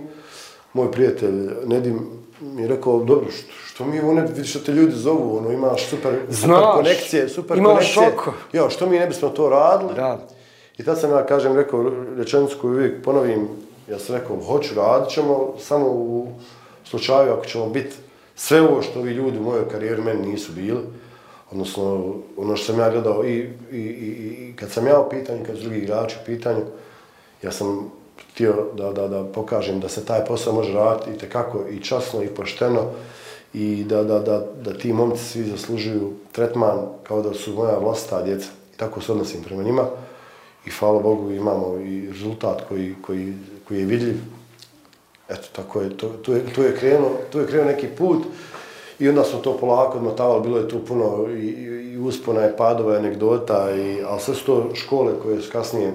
[0.73, 4.93] moj prijatelj Nedim mi je rekao, dobro, što, što mi ono, vidiš što te ljudi
[4.93, 8.11] zovu, ono, imaš super, Znaš, super konekcije, super imaš konekcije.
[8.11, 8.33] šoko.
[8.53, 9.95] Jo, što mi ne bismo to radili?
[9.95, 10.19] Da.
[10.79, 13.49] I tad sam ja, kažem, rekao rečenicu koju uvijek ponovim,
[13.91, 16.29] ja sam rekao, hoću, radit ćemo, samo u
[16.85, 17.97] slučaju ako ćemo biti
[18.37, 20.81] sve ovo što vi ljudi u mojoj karijeri meni nisu bili,
[21.51, 24.09] odnosno ono što sam ja gledao i, i, i,
[24.49, 26.61] i kad sam ja u pitanju, kad su drugi igrači u pitanju,
[27.43, 27.91] ja sam
[28.33, 32.23] htio da, da, da pokažem da se taj posao može raditi i tekako i časno
[32.23, 32.81] i pošteno
[33.55, 38.23] i da, da, da, da ti momci svi zaslužuju tretman kao da su moja vlasta
[38.23, 38.49] djeca.
[38.75, 39.83] I tako se odnosim prema njima
[40.67, 43.35] i hvala Bogu imamo i rezultat koji, koji,
[43.69, 44.17] koji je vidljiv.
[45.29, 48.23] Eto, tako je, to, to je, to je, krenuo, to je krenuo neki put
[48.99, 51.47] i onda smo to polako odmotavali, bilo je tu puno i,
[51.93, 55.95] i uspona i padova, anegdota, i, ali sve su to škole koje su kasnije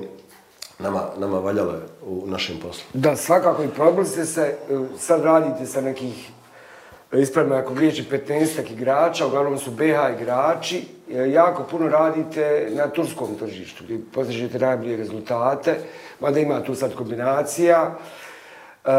[0.80, 2.84] nama, nama valjale u našem poslu.
[2.94, 4.56] Da, svakako i probili ste se, e,
[5.00, 6.30] sad radite sa nekih,
[7.14, 13.36] ispravno ako griječi 15 igrača, uglavnom su BH igrači, e, jako puno radite na turskom
[13.40, 15.76] tržištu, gdje postižete najbolje rezultate,
[16.20, 17.96] mada ima tu sad kombinacija.
[18.86, 18.94] E, e,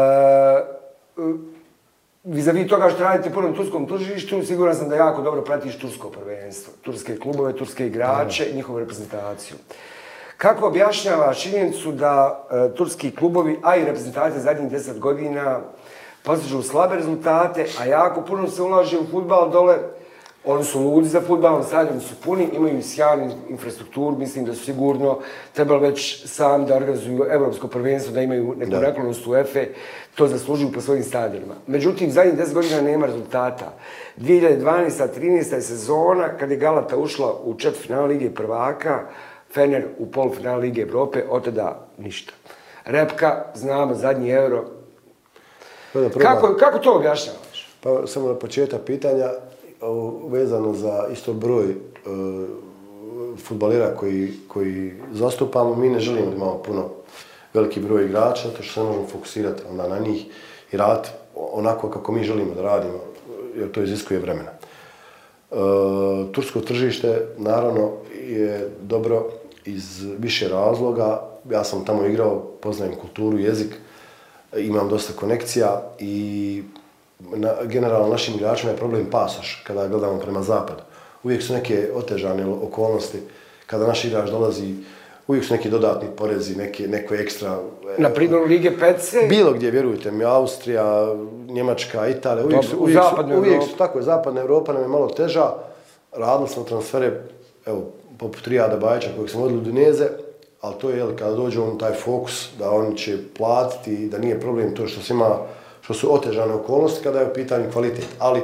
[2.23, 6.09] Vizavi toga što radite puno na turskom tržištu, siguran sam da jako dobro pratiš tursko
[6.09, 9.57] prvenstvo, turske klubove, turske igrače i njihovu reprezentaciju.
[10.37, 15.59] Kako objašnjava činjenicu da e, turski klubovi, a i reprezentacije zadnjih deset godina,
[16.23, 19.77] postižu slabe rezultate, a jako puno se ulaže u futbal dole.
[20.45, 25.19] Oni su ludi za futbal, stadioni su puni, imaju sjajnu infrastrukturu, mislim da su sigurno
[25.53, 28.79] trebali već sam da organizuju evropsko prvenstvo, da imaju neku da.
[28.79, 29.67] naklonost u EFE,
[30.15, 31.53] to zaslužuju po svojim stadionima.
[31.67, 33.73] Međutim, zadnjih 10 godina nema rezultata.
[34.17, 35.61] 2012-13.
[35.61, 38.99] sezona, kad je Galata ušla u čet final Lige prvaka,
[39.53, 42.33] Fener u polufinal Lige Evrope, od tada ništa.
[42.85, 44.78] Repka, znamo, zadnji euro.
[46.21, 47.69] Kako, kako to objašnjavaš?
[47.83, 49.29] Pa samo na početak pitanja,
[50.29, 52.47] vezano za isto broj uh,
[53.37, 56.89] futbalera koji, koji zastupamo, mi ne želimo da imamo puno
[57.53, 60.25] veliki broj igrača, to što se možemo fokusirati onda na njih
[60.71, 62.99] i raditi onako kako mi želimo da radimo,
[63.55, 64.51] jer to iziskuje vremena.
[65.51, 65.57] Uh,
[66.31, 67.91] tursko tržište, naravno,
[68.27, 69.25] je dobro
[69.65, 71.21] iz više razloga.
[71.51, 73.75] Ja sam tamo igrao, poznajem kulturu, jezik,
[74.57, 76.63] imam dosta konekcija i
[77.19, 80.81] na, generalno našim igračima je problem pasoš kada gledamo prema zapadu.
[81.23, 83.19] Uvijek su neke otežane okolnosti
[83.65, 84.75] kada naš igrač dolazi
[85.29, 87.59] uvijek su neki dodatni porezi, neke, neko ekstra...
[87.97, 89.13] Na primjer, Lige PC?
[89.29, 91.15] Bilo gdje, vjerujte mi, Austrija,
[91.47, 95.07] Njemačka, Italija, uvijek su, uvijek su, uvijek su, tako je, zapadna Evropa nam je malo
[95.07, 95.53] teža,
[96.11, 97.21] radili smo transfere,
[97.65, 100.07] evo, poput Rijada Bajića kojeg smo vodili u Duneze,
[100.61, 104.39] ali to je, jel, kada dođe on taj fokus, da on će platiti, da nije
[104.39, 105.37] problem to što se ima,
[105.81, 108.07] što su otežane okolnosti kada je u pitanju kvalitet.
[108.19, 108.41] Ali,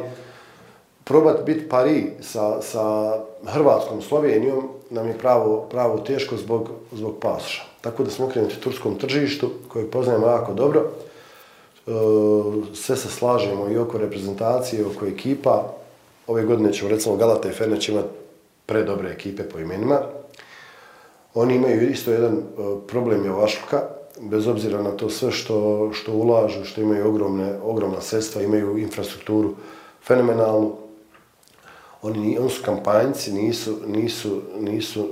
[1.03, 3.13] probati biti pari sa, sa
[3.45, 7.63] Hrvatskom, Slovenijom, nam je pravo, pravo teško zbog, zbog pasoša.
[7.81, 10.81] Tako da smo okrenuti turskom tržištu, koje poznajemo jako dobro.
[10.81, 11.91] E,
[12.73, 15.73] sve se slažemo i oko reprezentacije, oko ekipa.
[16.27, 18.07] Ove godine ćemo, recimo, Galata i Ferneć imati
[18.65, 19.99] predobre ekipe po imenima.
[21.35, 22.41] Oni imaju isto jedan e,
[22.87, 23.81] problem javašluka,
[24.19, 29.55] bez obzira na to sve što, što ulažu, što imaju ogromne, ogromna sredstva, imaju infrastrukturu
[30.07, 30.75] fenomenalnu,
[32.01, 35.05] oni, oni su kampanjci, nisu, nisu, nisu e,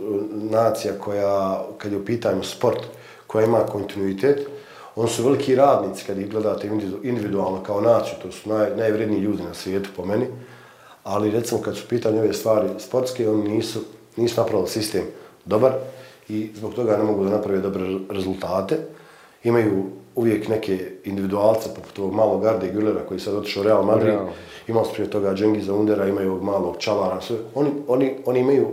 [0.51, 2.79] nacija koja, kad je u pitanju sport,
[3.27, 4.47] koja ima kontinuitet,
[4.95, 6.69] oni su veliki radnici kad ih gledate
[7.03, 10.25] individualno kao naciju, to su naj, najvredniji ljudi na svijetu po meni,
[11.03, 13.79] ali recimo kad su pitanje ove stvari sportske, oni nisu,
[14.15, 15.03] nisu napravili sistem
[15.45, 15.73] dobar
[16.29, 18.77] i zbog toga ne mogu da naprave dobre rezultate.
[19.43, 19.83] Imaju
[20.15, 24.27] uvijek neke individualce, poput ovog malog Garde Gülera koji sad otišao u Real Madrid, Real.
[24.67, 27.37] imao prije toga Džengiza Undera, imaju ovog malog Čalara, sve.
[27.55, 28.67] Oni, oni, oni imaju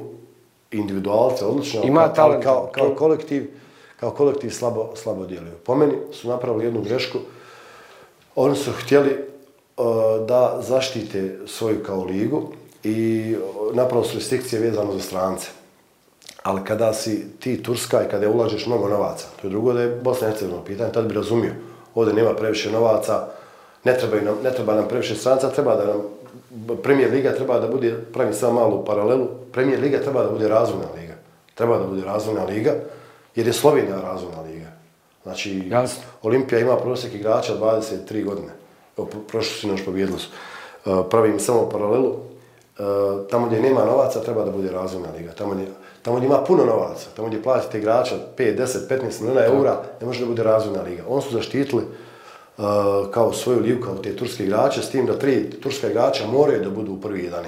[0.70, 2.44] individualce, odlično, Ima kao, talent.
[2.44, 3.50] kao, kao, kolektiv,
[4.00, 5.52] kao kolektiv slabo, slabo djeluju.
[5.64, 7.18] Po meni su napravili jednu grešku,
[8.36, 9.84] oni su htjeli uh,
[10.28, 12.42] da zaštite svoju kao ligu
[12.84, 13.34] i
[13.74, 15.48] napravili su restrikcije vezano za strance.
[16.42, 20.00] Ali kada si ti Turska i kada ulažeš mnogo novaca, to je drugo da je
[20.02, 21.52] Bosna i Hercegovina pitanje, tad bi razumio.
[21.94, 23.26] Ovdje nema previše novaca,
[23.84, 26.00] ne treba, nam, ne treba nam previše stranca, treba da nam
[26.82, 30.86] Premier Liga treba da bude, pravim samo malu paralelu, Premier Liga treba da bude razvojna
[31.00, 31.14] liga.
[31.54, 32.74] Treba da bude razvojna liga,
[33.34, 34.66] jer je Slovenija razvojna liga.
[35.22, 36.02] Znači, Jasno.
[36.22, 38.52] Olimpija ima prosjek igrača 23 godine.
[38.98, 40.28] Evo, prošli su noć pobjedili su.
[40.84, 42.16] Uh, pravim samo paralelu, uh,
[43.30, 45.32] tamo gdje nema novaca treba da bude razvojna liga.
[45.32, 45.66] Tamo gdje,
[46.02, 50.06] tamo gdje ima puno novaca, tamo gdje platite igrača 5, 10, 15 milijuna eura, ne
[50.06, 51.02] može da bude razvojna liga.
[51.08, 52.64] On su zaštitili uh,
[53.10, 56.70] kao svoju ligu, kao te turske igrače, s tim da tri turska igrača moraju da
[56.70, 57.44] budu u prvi 11.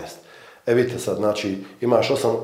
[0.67, 2.37] E vidite sad, znači, imaš osam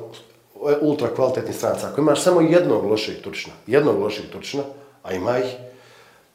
[0.81, 1.89] ultra kvalitetnih stranaca.
[1.89, 4.63] Ako imaš samo jednog lošeg turčina, jednog lošeg turčina,
[5.03, 5.57] a ima ih,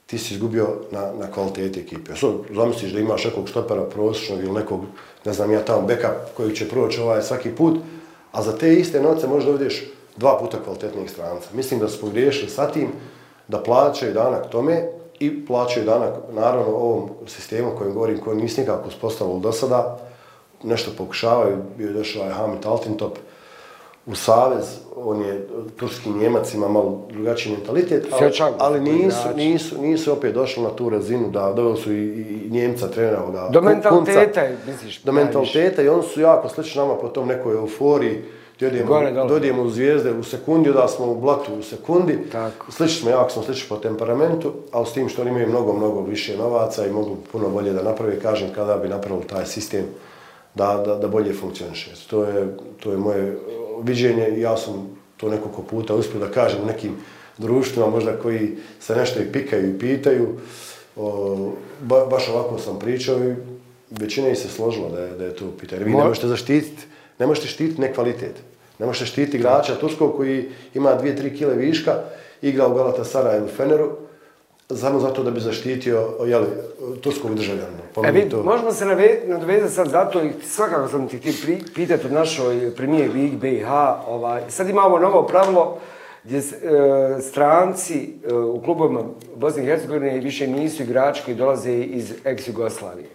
[0.06, 2.16] ti si izgubio na, na kvaliteti ekipe.
[2.16, 4.82] So, zamisliš da imaš nekog štopera prosječnog ili nekog,
[5.26, 7.78] ne znam ja tamo, backup koji će proći ovaj svaki put,
[8.34, 9.84] a za te iste novce možeš dovedeš
[10.18, 11.50] dva puta kvalitetnijeg stranca.
[11.54, 12.90] Mislim da su pogriješili sa tim
[13.48, 18.88] da plaćaju danak tome i plaćaju danak, naravno, ovom sistemu kojem govorim, koji nisi nikako
[18.88, 20.00] uspostavili do sada,
[20.64, 23.18] nešto pokušavaju, bio je došao je Hamid Altintop
[24.06, 25.48] u Savez, on je
[25.78, 30.90] turski njemac, ima malo drugačiji mentalitet, ali, ali nisu, nisu, nisu opet došli na tu
[30.90, 32.04] razinu da doveli su i,
[32.46, 35.02] i njemca trenera ovoga Do mentaliteta, misliš?
[35.02, 38.22] Do mentaliteta i oni su jako slični nama po tom nekoj euforiji,
[38.60, 42.18] Dodijemo, dodijemo u zvijezde u sekundi, da smo u blatu u sekundi.
[42.32, 42.72] Tako.
[42.72, 46.02] Slični smo, jako smo slični po temperamentu, ali s tim što oni imaju mnogo, mnogo
[46.02, 49.86] više novaca i mogu puno bolje da napravi, kažem, kada bi napravili taj sistem
[50.56, 51.92] da, da, da bolje funkcioniše.
[52.10, 53.38] To je, to je moje
[53.82, 56.92] viđenje ja sam to nekoliko puta uspio da kažem u nekim
[57.38, 60.28] društvima, možda koji se nešto i pikaju i pitaju.
[60.96, 61.52] O,
[61.82, 63.36] ba, baš ovako sam pričao i
[63.90, 65.84] većina i se složila da je, da je to pitanje.
[65.84, 66.84] Vi ne možete zaštititi,
[67.20, 68.36] ne možete štititi nekvalitet.
[68.80, 72.00] Ne možete štititi igrača Turskog koji ima 2-3 kile viška,
[72.42, 73.92] igra u Galata Sara ili Feneru,
[74.78, 76.48] samo zato da bi zaštitio jeli,
[77.02, 77.78] turskog državljana.
[78.06, 78.44] E, vid, to...
[78.44, 78.86] možemo se
[79.26, 81.34] nadovezati sad zato i svakako sam ti htio
[81.76, 83.68] pitati od našoj premijer Lig BiH.
[84.08, 85.78] Ovaj, sad ima ovo novo pravilo
[86.24, 86.42] gdje e,
[87.22, 89.02] stranci e, u klubovima
[89.36, 93.08] Bosne i Hercegovine više nisu igrači koji dolaze iz ex-Jugoslavije.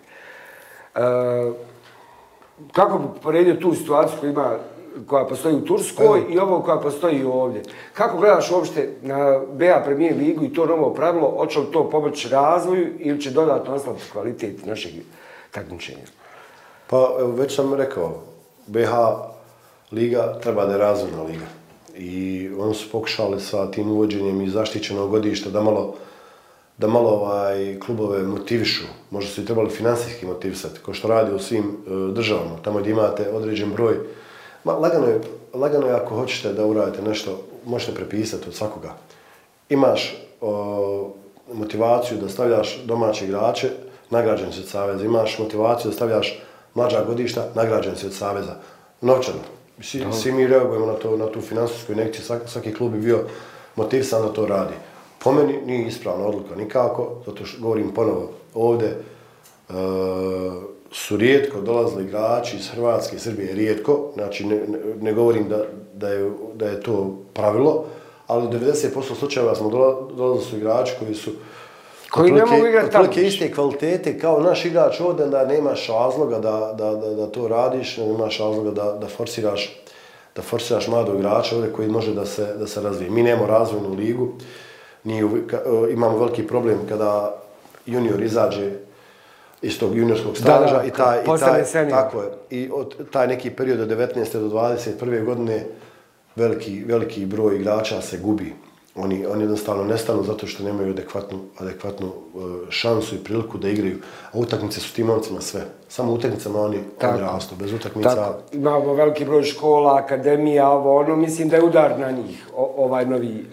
[0.95, 1.01] E,
[2.73, 4.57] kako bi poredio tu situaciju koja ima
[5.07, 7.63] koja postoji u Turskoj i ovo koja postoji ovdje.
[7.93, 12.29] Kako gledaš uopšte na BA premijer ligu i to novo pravilo, hoće li to pomoći
[12.29, 14.93] razvoju ili će dodatno oslati kvalitet našeg
[15.51, 16.05] takmičenja?
[16.87, 18.23] Pa, evo, već sam rekao,
[18.67, 18.91] BH
[19.93, 21.47] liga treba da je razvojna liga.
[21.97, 25.95] I oni su pokušali sa tim uvođenjem i zaštićenog godišta da malo
[26.79, 31.39] da malo ovaj klubove motivišu, možda su i trebali finansijski motivisati, kao što radi u
[31.39, 33.95] svim e, državama, tamo gdje imate određen broj
[34.65, 35.21] Ma, lagano, je,
[35.55, 38.95] lagano je ako hoćete da uradite nešto, možete prepisati od svakoga.
[39.69, 41.11] Imaš o,
[41.53, 43.71] motivaciju da stavljaš domaće igrače,
[44.11, 45.05] nagrađen si od Saveza.
[45.05, 46.43] Imaš motivaciju da stavljaš
[46.75, 48.55] mlađa godišta, nagrađen si od Saveza.
[49.01, 49.39] Novčano.
[49.83, 53.25] Svi, svi mi reagujemo na, to, na tu finansijsku inekciju, svaki, svaki klub bi bio
[53.77, 54.75] motivisan da to radi.
[55.19, 58.97] Po meni nije ispravna odluka nikako, zato što govorim ponovo ovde,
[59.69, 59.75] uh,
[60.93, 65.65] su rijetko dolazili igrači iz Hrvatske i Srbije, rijetko, znači ne, ne, ne govorim da,
[65.95, 67.85] da, je, da je to pravilo,
[68.27, 69.71] ali u 90% slučajeva smo
[70.17, 71.31] dolazili su igrači koji su
[72.11, 73.09] koji ne mogu igrati tamo.
[73.17, 77.97] iste kvalitete kao naš igrač ovdje, da nemaš razloga da, da, da, da to radiš,
[77.97, 79.83] nemaš razloga da, da forsiraš
[80.37, 83.11] da forsiraš mladog igrača ovdje koji može da se, da se razvije.
[83.11, 84.29] Mi nemamo razvojnu ligu,
[85.05, 85.25] nije,
[85.91, 87.41] imamo veliki problem kada
[87.87, 88.71] junior izađe
[89.63, 91.41] iz tog juniorskog staža da, da, i taj, i
[91.73, 94.33] taj, tako je, i od taj neki period od 19.
[94.33, 95.25] do 21.
[95.25, 95.65] godine
[96.37, 98.53] veliki, veliki broj igrača se gubi.
[98.95, 102.39] Oni, oni jednostavno nestanu zato što nemaju adekvatnu, adekvatnu e,
[102.71, 103.99] šansu i priliku da igraju.
[104.33, 105.61] A utakmice su tim momcima sve.
[105.89, 108.15] Samo utakmicama oni, oni rastu, bez utakmica...
[108.15, 108.39] Tako.
[108.53, 113.07] Imamo veliki broj škola, akademija, ovo, ono, mislim da je udar na njih, o, ovaj,
[113.07, 113.47] novi,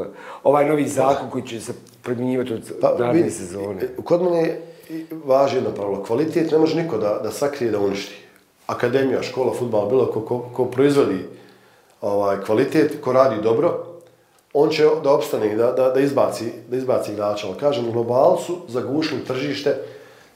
[0.00, 0.06] uh,
[0.42, 3.80] ovaj novi zakon koji će se primjenjivati od pa, naredne sezone.
[4.04, 4.58] Kod mene
[5.24, 6.04] važi jedno pravilo.
[6.04, 8.14] Kvalitet ne može niko da, da sakrije da uništi.
[8.66, 11.18] Akademija, škola, futbala, bilo ko, ko, ko proizvodi
[12.00, 13.86] ovaj, kvalitet, ko radi dobro,
[14.52, 17.46] on će da opstane i da, da, da, izbaci, da izbaci igrača.
[17.46, 19.76] Ali kažem, global su zagušili tržište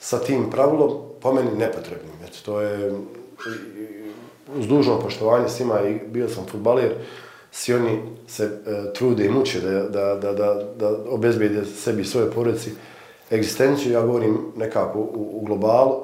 [0.00, 2.14] sa tim pravilom, po meni nepotrebnim.
[2.24, 2.92] Eto, to je
[4.56, 6.94] uz dužno poštovanje svima i bio sam futbaler,
[7.50, 12.30] svi oni se e, trude i muče da, da, da, da, da obezbijede sebi svoje
[12.30, 12.70] porodici
[13.30, 16.00] egzistenciju, ja govorim nekako u, u globalu,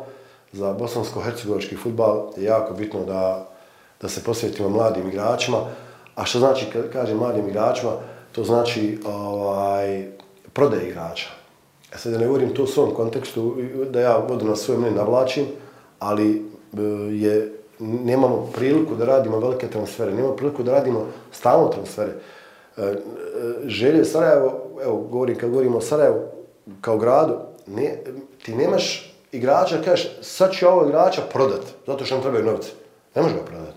[0.52, 3.48] za bosansko-hercegovački futbal je jako bitno da,
[4.00, 5.58] da se posvetimo mladim igračima.
[6.14, 7.92] A što znači, kad kažem mladim igračima,
[8.32, 10.06] to znači ovaj,
[10.52, 11.28] prodaje igrača.
[11.92, 13.56] Ja e sad ne govorim to u svom kontekstu,
[13.90, 15.46] da ja vodu na svoje mene navlačim,
[15.98, 22.12] ali e, je, nemamo priliku da radimo velike transfere, nemamo priliku da radimo stalno transfere.
[22.76, 22.94] E, e,
[23.64, 24.52] želje Sarajevo,
[24.84, 26.20] evo, govorim, kad govorimo o Sarajevu,
[26.80, 27.98] kao gradu, ne,
[28.44, 32.70] ti nemaš igrača, kažeš, sad ću ovo igrača prodat, zato što nam trebaju novce.
[33.14, 33.74] Ne može ga prodat.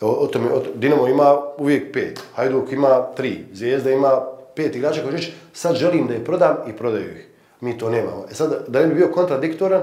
[0.00, 4.20] E, o, o tome, o, Dinamo ima uvijek pet, Hajduk ima tri, Zvijezda ima
[4.54, 7.28] pet igrača koji reći, sad želim da ih prodam i prodaju ih.
[7.60, 8.24] Mi to nemamo.
[8.30, 9.82] E sad, da ne bi bio kontradiktoran,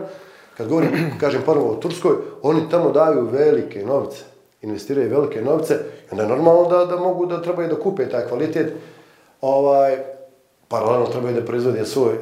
[0.57, 4.23] kad govorim, kažem prvo o Turskoj, oni tamo daju velike novce,
[4.61, 5.79] investiraju velike novce,
[6.11, 8.73] onda je normalno da, da mogu da trebaju da kupe taj kvalitet.
[9.41, 10.14] Ovaj,
[10.79, 12.13] paralelno trebaju da proizvode svoj,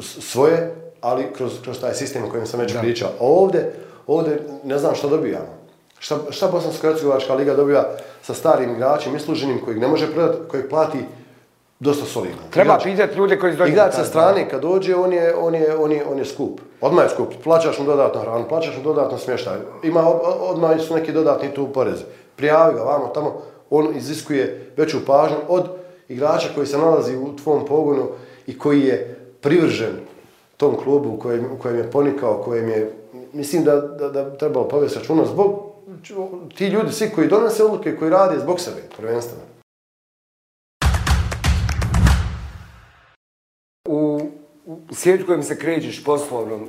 [0.00, 3.10] svoje, ali kroz, kroz taj sistem o kojem sam već pričao.
[3.20, 3.72] Ovde,
[4.06, 5.58] ovde ne znam šta dobijamo.
[5.98, 7.84] Šta, šta Bosansko-Hercegovačka liga dobija
[8.22, 10.98] sa starim igračima, isluženim, kojeg ne može predati, kojeg plati
[11.80, 12.42] dosta solidno.
[12.50, 13.70] Treba igrač, pitati ljude koji dođe.
[13.70, 16.60] Igrač sa strane, kad dođe, on je, on je, on je, on je skup.
[16.80, 17.28] Odmah je skup.
[17.44, 19.56] Plaćaš mu dodatno hranu, plaćaš mu dodatno smještaj.
[19.82, 20.08] Ima,
[20.40, 22.04] odmah su neki dodatni tu poreze.
[22.36, 25.68] Prijavi ga vamo, tamo, on iziskuje veću pažnju od
[26.08, 28.08] igrača koji se nalazi u tvom pogonu
[28.46, 29.96] i koji je privržen
[30.56, 32.92] tom klubu u kojem, u kojem je ponikao, kojem je,
[33.32, 35.68] mislim da, da, da trebalo povesti računa zbog
[36.54, 39.57] ti ljudi, svi koji donose odluke, koji rade zbog sebe, prvenstveno.
[44.90, 46.68] U svijetu kojem se krećeš poslovnom, uh,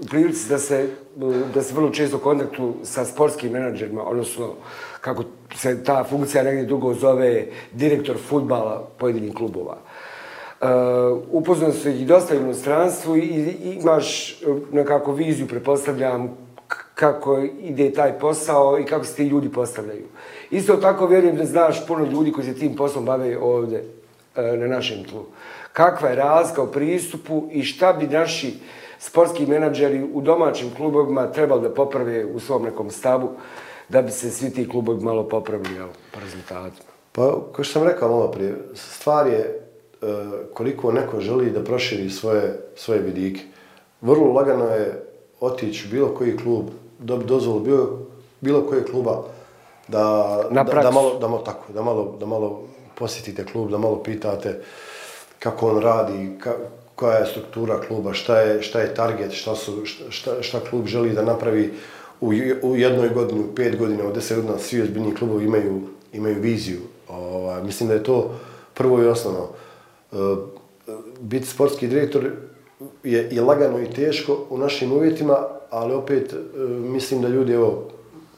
[0.00, 0.88] u prilici da se, e,
[1.54, 4.54] da se vrlo često kontaktu sa sportskim menadžerima, odnosno
[5.00, 5.24] kako
[5.54, 9.78] se ta funkcija negdje dugo zove direktor futbala pojedinih klubova.
[10.60, 10.68] Uh,
[11.30, 14.38] upoznao se i dosta u inostranstvu i, i imaš
[14.72, 16.36] nekako viziju, prepostavljam,
[16.94, 20.04] kako ide taj posao i kako se ti ljudi postavljaju.
[20.50, 23.78] Isto tako vjerujem da znaš puno ljudi koji se tim poslom bave ovdje
[24.36, 25.24] uh, na našem tlu
[25.76, 28.54] kakva je razlika u pristupu i šta bi naši
[28.98, 33.30] sportski menadžeri u domaćim klubovima trebali da poprave u svom nekom stavu
[33.88, 36.90] da bi se svi ti klubovi malo popravili jel, po rezultatima.
[37.12, 37.22] Pa,
[37.52, 39.56] kao što sam rekao malo prije, stvar je e,
[40.54, 43.40] koliko neko želi da proširi svoje, svoje vidike.
[44.00, 45.04] Vrlo lagano je
[45.40, 46.66] otići bilo koji klub,
[46.98, 47.98] dobiti dozvolu bilo,
[48.40, 49.22] bilo koje kluba,
[49.88, 52.62] da, da, da, malo, da, malo, tako, da, malo, da malo
[52.94, 54.60] posjetite klub, da malo pitate
[55.38, 56.54] kako on radi, ka,
[56.94, 61.12] koja je struktura kluba, šta je, šta je target, šta, su, šta, šta klub želi
[61.12, 61.72] da napravi
[62.20, 62.32] u,
[62.62, 65.80] u jednoj godini, u pet godina, u deset godina, svi ozbiljni klubovi imaju,
[66.12, 66.80] imaju viziju.
[67.08, 68.34] Ova, mislim da je to
[68.74, 69.48] prvo i osnovno.
[70.12, 70.16] E,
[71.20, 72.30] biti sportski direktor
[73.04, 75.36] je i lagano i teško u našim uvjetima,
[75.70, 76.36] ali opet e,
[76.68, 77.88] mislim da ljudi, evo,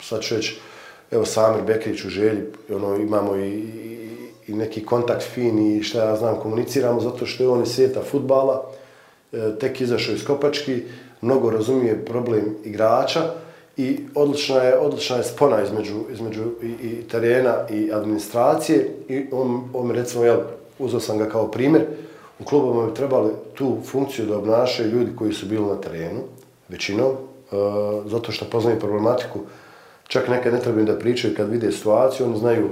[0.00, 0.60] sad ću reći,
[1.10, 2.42] evo Samir Bekrić u želji,
[2.74, 3.78] ono, imamo i,
[4.48, 8.00] i, neki kontakt fin i šta ja znam, komuniciramo zato što je on iz svijeta
[8.10, 8.70] futbala,
[9.32, 10.82] e, tek izašao iz Kopački,
[11.20, 13.22] mnogo razumije problem igrača
[13.76, 19.70] i odlična je, odlična je spona između, između i, i terena i administracije i on,
[19.74, 20.38] on recimo, ja
[20.78, 21.84] uzao sam ga kao primjer,
[22.38, 26.20] u klubama bi trebali tu funkciju da obnašaju ljudi koji su bili na terenu,
[26.68, 27.16] većinom, e,
[28.06, 29.40] zato što poznaju problematiku,
[30.08, 32.68] čak nekad ne trebaju da pričaju kad vide situaciju, oni znaju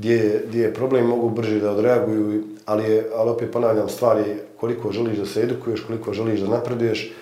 [0.00, 4.24] gdje, gdje je problem, mogu brže da odreaguju, ali, je, ali opet ponavljam stvari
[4.60, 7.12] koliko želiš da se edukuješ, koliko želiš da napreduješ.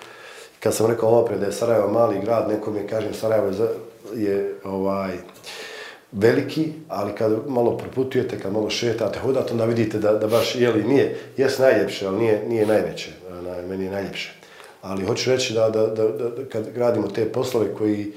[0.59, 3.67] Kad sam rekao ovo da je Sarajevo mali grad, nekom je kažem Sarajevo je,
[4.15, 5.17] je ovaj,
[6.11, 10.83] veliki, ali kad malo proputujete, kad malo šetate, hodate, onda vidite da, da baš, jeli,
[10.83, 14.33] nije, jes najljepše, ali nije, nije najveće, na, meni je najljepše.
[14.81, 18.13] Ali hoću reći da, da, da, da, kad gradimo te poslove koji,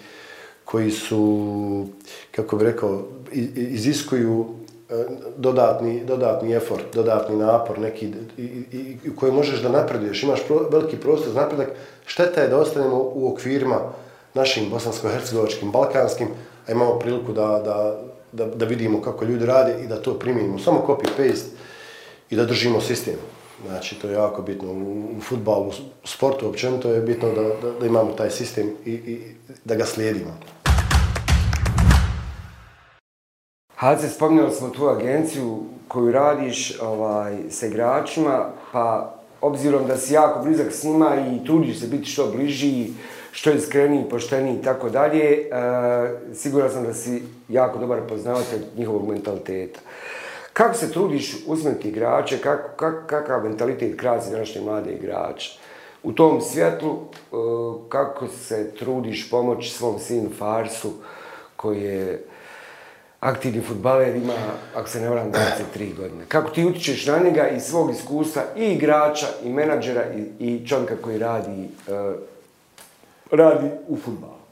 [0.64, 1.86] koji su,
[2.30, 3.02] kako bih rekao,
[3.54, 4.46] iziskuju
[4.90, 5.04] e,
[5.36, 10.68] dodatni, dodatni effort, dodatni napor, neki, i, i, i koji možeš da napreduješ, imaš pro,
[10.70, 11.68] veliki prostor za napredak,
[12.06, 13.80] šteta je da ostanemo u okvirima
[14.34, 16.28] našim bosansko-hercegovačkim, balkanskim,
[16.66, 18.00] a imamo priliku da, da,
[18.32, 20.58] da, da vidimo kako ljudi rade i da to primijenimo.
[20.58, 21.46] Samo copy-paste
[22.30, 23.14] i da držimo sistem.
[23.66, 24.72] Znači, to je jako bitno.
[24.72, 25.68] U, u futbalu,
[26.04, 29.20] u sportu općenito je bitno da, da, da imamo taj sistem i, i
[29.64, 30.36] da ga slijedimo.
[33.82, 35.58] Hace, spominjali smo tu agenciju
[35.88, 41.80] koju radiš ovaj, sa igračima, pa obzirom da si jako blizak s njima i trudiš
[41.80, 42.88] se biti što bliži,
[43.32, 45.48] što je iskreniji, pošteniji i tako dalje, e,
[46.34, 49.80] siguran sam da si jako dobar poznavatelj njihovog mentaliteta.
[50.52, 55.58] Kako se trudiš usmjeriti igrače, kako, kak, kakav mentalitet krasi današnje mlade igrače?
[56.02, 57.36] U tom svjetlu, e,
[57.88, 60.92] kako se trudiš pomoći svom sinu Farsu,
[61.56, 62.24] koji je
[63.22, 64.34] aktivni futbaler, ima,
[64.74, 65.32] ako se ne varam,
[65.76, 66.24] 23 godine.
[66.28, 70.96] Kako ti utičeš na njega i svog iskustva i igrača, i menadžera, i, i čovjeka
[71.02, 72.14] koji radi, uh,
[73.30, 74.42] radi u futbalu?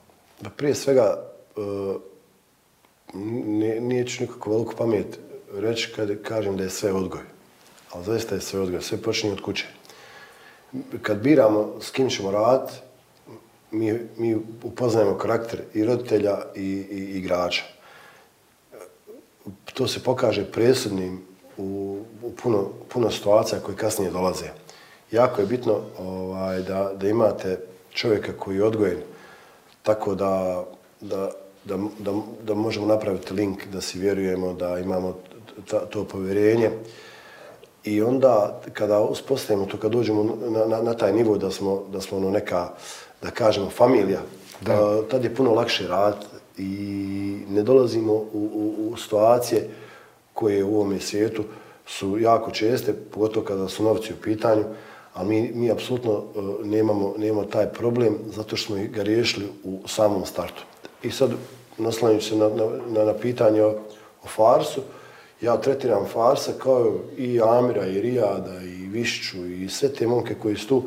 [0.43, 1.25] Pa prije svega,
[1.57, 1.97] uh,
[3.15, 5.19] nije, nije ću nikako veliku pamet
[5.55, 7.23] reći kad kažem da je sve odgoj.
[7.93, 9.67] Ali zaista je sve odgoj, sve počinje od kuće.
[11.03, 12.73] Kad biramo s kim ćemo raditi,
[13.71, 17.80] mi, mi upoznajemo karakter i roditelja i, i, i igrača
[19.75, 21.23] to se pokaže presudnim
[21.57, 24.47] u, u puno, puno situacija koje kasnije dolaze.
[25.11, 27.61] Jako je bitno ovaj, da, da imate
[27.93, 28.99] čovjeka koji je odgojen
[29.83, 30.65] tako da,
[31.01, 31.31] da,
[31.65, 35.17] da, da, da možemo napraviti link, da si vjerujemo, da imamo
[35.71, 36.71] ta, to povjerenje.
[37.85, 42.01] I onda, kada uspostavimo to, kada dođemo na, na, na taj nivo da smo, da
[42.01, 42.69] smo ono neka,
[43.23, 44.21] da kažemo, familija,
[44.61, 45.03] da.
[45.11, 46.27] tad je puno lakše raditi,
[46.61, 49.69] i ne dolazimo u, u, u situacije
[50.35, 51.45] koje u ovome svijetu
[51.87, 54.65] su jako česte, pogotovo kada su novci u pitanju,
[55.15, 59.81] a mi, mi apsolutno uh, nemamo, nemamo taj problem zato što smo ga riješili u
[59.87, 60.63] samom startu.
[61.03, 61.31] I sad,
[61.79, 62.49] naslanjući se na,
[62.89, 63.71] na, na pitanje o,
[64.25, 64.81] o Farsu,
[65.41, 70.57] ja tretiram Farsa kao i Amira, i Rijada, i Višću, i sve te momke koji
[70.57, 70.83] su tu,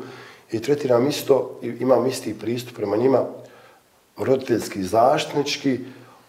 [0.52, 3.24] i tretiram isto, imam isti pristup prema njima,
[4.16, 5.78] roditeljski zaštnički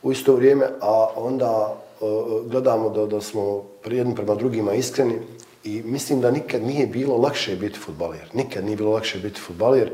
[0.04, 2.06] u isto vrijeme, a onda e,
[2.50, 5.16] gledamo da, da smo jedni prema drugima iskreni
[5.64, 8.30] i mislim da nikad nije bilo lakše biti futbaler.
[8.34, 9.92] Nikad nije bilo lakše biti futbaler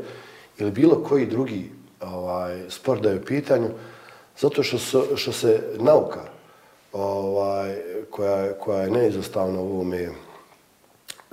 [0.58, 1.70] ili bilo koji drugi
[2.00, 3.68] ovaj, sport da je u pitanju,
[4.38, 6.20] zato što, se, što se nauka
[6.92, 7.76] ovaj,
[8.10, 10.08] koja, koja je neizostavna u ovome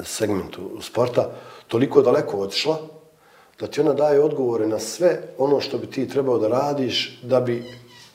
[0.03, 1.32] segmentu sporta
[1.68, 2.78] toliko daleko odšla,
[3.60, 7.41] da ti ona daje odgovore na sve ono što bi ti trebao da radiš da
[7.41, 7.64] bi,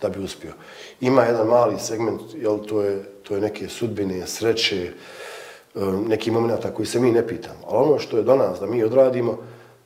[0.03, 0.53] da bi uspio.
[1.01, 4.93] Ima jedan mali segment, jel, to, je, to je neke sudbine, sreće,
[5.75, 7.59] um, neki momenta koji se mi ne pitamo.
[7.67, 9.39] Ali ono što je do nas da mi odradimo,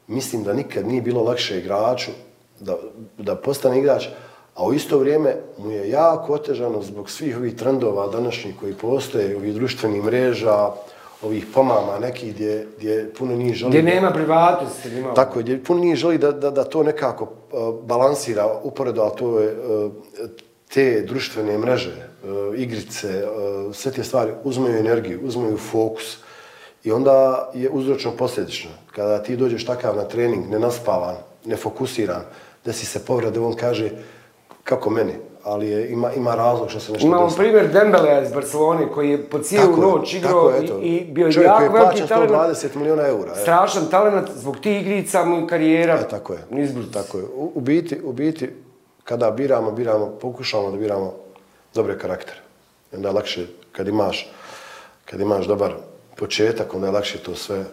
[0.06, 2.10] mislim da nikad nije bilo lakše igraču
[2.60, 2.76] da,
[3.18, 4.06] da postane igrač,
[4.54, 9.36] a u isto vrijeme mu je jako otežano zbog svih ovih trendova današnjih koji postoje,
[9.36, 10.70] ovih društvenih mreža,
[11.22, 13.70] ovih pomama nekih gdje, gdje puno njih želi...
[13.70, 14.90] Gdje nema privatnosti.
[14.90, 15.14] Nema...
[15.14, 19.40] Tako, gdje puno njih želi da, da, da to nekako uh, balansira uporedo, a to
[19.40, 19.92] je uh,
[20.74, 26.18] te društvene mreže, uh, igrice, uh, sve te stvari uzmeju energiju, uzmeju fokus.
[26.84, 28.70] I onda je uzročno posljedično.
[28.92, 32.22] Kada ti dođeš takav na trening, nenaspavan, nefokusiran,
[32.64, 33.90] da si se povrede, on kaže
[34.64, 35.12] kako meni,
[35.44, 39.24] ali je, ima, ima razlog što se nešto Imamo primjer Dembele iz Barcelone koji je
[39.24, 42.08] po cijelu noć igrao i, i bio Čovjek jako veliki talent.
[42.08, 43.32] Čovjek koji je plaćan 120 miliona eura.
[43.32, 43.42] Je.
[43.42, 45.94] Strašan talent zbog tih igrica mu karijera.
[45.94, 46.38] E, tako je.
[46.50, 46.86] Nizbrz.
[46.92, 47.24] Tako je.
[47.24, 48.50] U, u, biti, u biti,
[49.04, 51.14] kada biramo, biramo, pokušamo da biramo
[51.74, 52.38] dobre karaktere.
[52.92, 54.32] Onda je lakše kad imaš,
[55.04, 55.72] kad imaš dobar
[56.16, 57.64] početak, onda je lakše to sve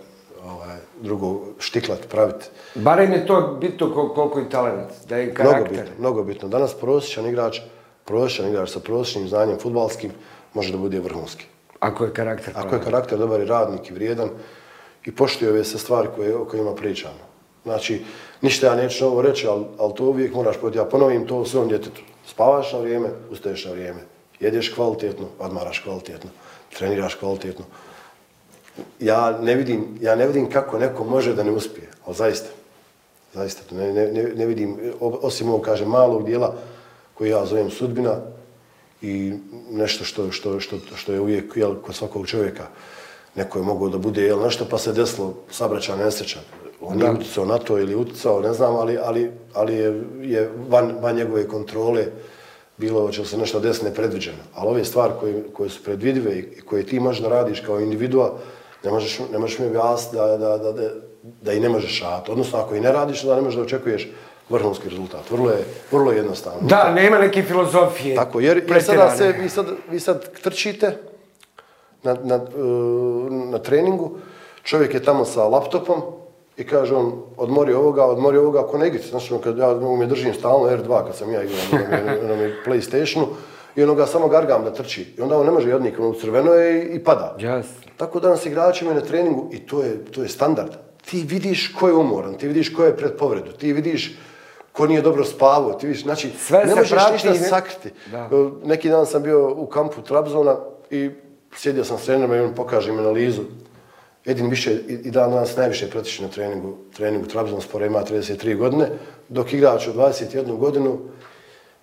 [0.45, 2.46] ovaj, drugo štiklat praviti.
[2.76, 5.62] Barem je to bitno koliko je talent, da je karakter.
[5.62, 6.50] Mnogo bitno, mnogo bitno.
[6.50, 7.60] Danas prosječan igrač,
[8.06, 10.12] prosječan igrač sa prosječnim znanjem futbalskim
[10.54, 11.46] može da bude vrhunski.
[11.80, 12.68] Ako je karakter pravi.
[12.68, 14.30] Ako je karakter dobar i radnik i vrijedan
[15.06, 17.36] i poštuje ove se stvari koje, o kojima pričamo.
[17.64, 18.04] Znači,
[18.41, 20.78] ništa ja neću ovo reći, ali, ali to uvijek moraš poti.
[20.78, 22.02] Ja ponovim to u svom djetetu.
[22.26, 24.00] Spavaš na vrijeme, ustaješ na vrijeme.
[24.39, 26.30] Jedeš kvalitetno, odmaraš kvalitetno.
[26.78, 27.66] Treniraš kvalitetno
[28.99, 32.49] ja ne vidim, ja ne vidim kako neko može da ne uspije, ali zaista,
[33.34, 36.55] zaista to ne, ne, ne vidim, osim ovog, kaže, malog dijela
[37.13, 38.15] koji ja zovem sudbina
[39.01, 39.34] i
[39.71, 42.67] nešto što, što, što, što je uvijek, jel, kod svakog čovjeka,
[43.36, 46.39] neko je mogao da bude, jel, nešto pa se desilo, sabraća nesreća,
[46.82, 50.95] on je uticao na to ili uticao, ne znam, ali, ali, ali je, je van,
[51.01, 52.05] van njegove kontrole
[52.78, 54.38] bilo će se nešto desne predviđeno.
[54.55, 58.38] Ali ove stvari koje, koje su predvidive i koje ti možeš da radiš kao individua,
[58.86, 60.90] ne možeš, ne možeš mi objasniti da, da, da, da,
[61.42, 62.32] da i ne možeš šati.
[62.32, 64.08] Odnosno, ako i ne radiš, da ne možeš da očekuješ
[64.50, 65.32] vrhunski rezultat.
[65.32, 66.60] Vrlo je, vrlo je jednostavno.
[66.62, 68.16] Da, nema neke filozofije.
[68.16, 70.98] Tako, jer, jer sada se, vi, sad, vi sad trčite
[72.04, 72.40] na, na,
[73.52, 74.18] na treningu,
[74.64, 76.02] čovjek je tamo sa laptopom
[76.58, 79.08] i kaže on, odmori ovoga, odmori ovoga, ako ne igrite.
[79.08, 82.50] Znači, kad ja me držim stalno R2, kad sam ja igrao na, na, na, na
[82.66, 83.28] Playstationu,
[83.76, 85.13] i ono ga samo gargam da trči.
[85.17, 87.36] I onda on ne može jednik, ono crveno je i, i pada.
[87.39, 87.63] Yes.
[87.97, 90.71] Tako da nas igrači imaju na treningu i to je, to je standard.
[91.05, 94.17] Ti vidiš ko je umoran, ti vidiš ko je pred povredu, ti vidiš
[94.71, 97.36] ko nije dobro spavao, ti vidiš, znači, Sve ne možeš prati, ništa ne...
[97.36, 97.89] sakriti.
[98.11, 98.30] Da.
[98.63, 100.55] Neki dan sam bio u kampu Trabzona
[100.89, 101.09] i
[101.55, 103.41] sjedio sam s trenerom i on pokaže im analizu.
[104.26, 108.89] Edin više, i dan danas najviše pratiše na treningu, treningu Trabzonspora, ima 33 godine,
[109.30, 110.99] dok igrač od 21 godinu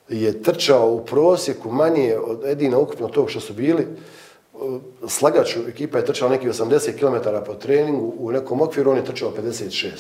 [0.08, 3.86] je trčao u prosjeku manje od Edina ukupno tog što su bili,
[5.08, 9.32] slagaču ekipa je trčala neki 80 km po treningu, u nekom okviru on je trčao
[9.42, 9.90] 56.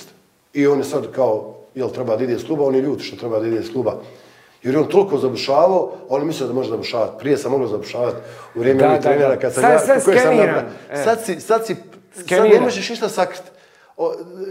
[0.52, 3.16] I on je sad kao, jel treba da ide iz kluba, on je ljut što
[3.16, 4.00] treba da ide iz kluba.
[4.62, 7.12] Jer je on toliko zabušavao, on je mislio da može zabušavati.
[7.18, 8.16] Prije sam mogao zabušavati
[8.54, 9.78] u vrijeme ovih trenera kad sam sad, ja...
[9.78, 10.64] Sad sve skeniram.
[11.04, 11.76] Sad si, sad si,
[12.28, 13.51] sad ne možeš ništa sakriti.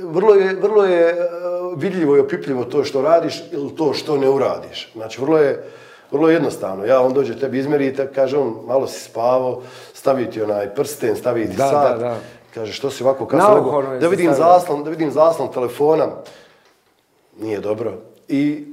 [0.04, 4.30] Vrlo je, vrlo je uh, vidljivo i opipljivo to što radiš ili to što ne
[4.30, 4.92] uradiš.
[4.94, 5.64] Znači, vrlo je,
[6.12, 6.86] vrlo jednostavno.
[6.86, 9.62] Ja, on dođe tebi izmerite, kaže on, malo si spavao,
[9.94, 12.00] staviti onaj prsten, staviti da, sat.
[12.00, 12.18] Da, da.
[12.54, 16.08] Kaže, što si ovako kasno da vidim zaslon, da vidim zaslon telefona.
[17.40, 17.94] Nije dobro.
[18.28, 18.71] I,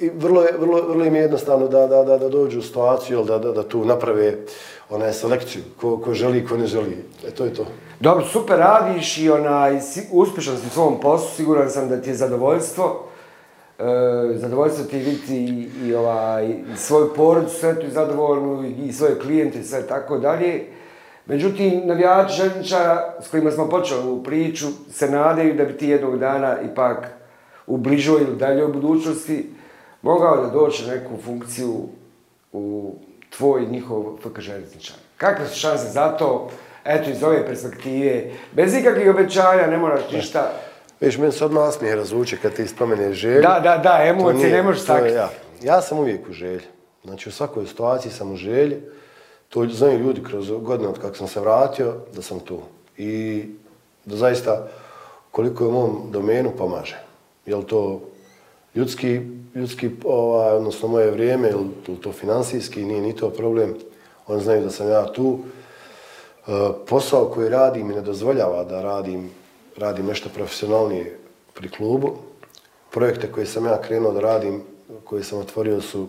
[0.00, 3.24] i vrlo, je, vrlo, vrlo im je jednostavno da, da, da, da dođu u situaciju,
[3.24, 4.36] da, da, da tu naprave
[4.90, 7.04] onaj selekciju, ko, ko želi, ko ne želi.
[7.26, 7.66] E, to je to.
[8.00, 9.80] Dobro, super radiš i onaj,
[10.12, 13.06] uspješan si u svom poslu, siguran sam da ti je zadovoljstvo.
[13.78, 13.84] E,
[14.34, 19.64] zadovoljstvo ti vidjeti i, i ovaj, svoju porodicu svetu i zadovoljnu i svoje klijente i
[19.64, 20.66] sve tako dalje.
[21.26, 26.18] Međutim, navijači željničara s kojima smo počeli u priču se nadaju da bi ti jednog
[26.18, 27.08] dana ipak
[27.66, 29.59] u bližoj ili daljoj budućnosti
[30.02, 31.88] mogao da doći na neku funkciju
[32.52, 32.94] u
[33.36, 34.96] tvoj njihov FK željničar.
[35.16, 36.50] Kakve su šanse za to?
[36.84, 40.52] Eto, iz ove perspektive, bez ikakvih obećanja, ne moraš ništa.
[41.00, 43.42] Viš, meni se odmah smije razvuče kad ti spomeneš želju.
[43.42, 45.14] Da, da, da, emocije ne možeš sakriti.
[45.14, 45.30] Ja.
[45.62, 46.64] ja sam uvijek u želji.
[47.04, 48.82] Znači, u svakoj situaciji sam u želji.
[49.48, 52.60] To znaju ljudi kroz godine od kako sam se vratio, da sam tu.
[52.96, 53.44] I
[54.04, 54.68] da zaista,
[55.30, 56.98] koliko je u mom domenu, pomaže.
[57.46, 58.00] Je li to
[58.74, 59.20] ljudski,
[59.54, 63.74] ljudski ovaj, odnosno moje vrijeme, ili to finansijski, nije ni to problem.
[64.26, 65.38] Oni znaju da sam ja tu.
[66.46, 66.50] E,
[66.86, 69.30] posao koji radim mi ne dozvoljava da radim
[69.76, 71.18] radim nešto profesionalnije
[71.54, 72.16] pri klubu.
[72.90, 74.62] Projekte koje sam ja krenuo da radim,
[75.04, 76.08] koje sam otvorio su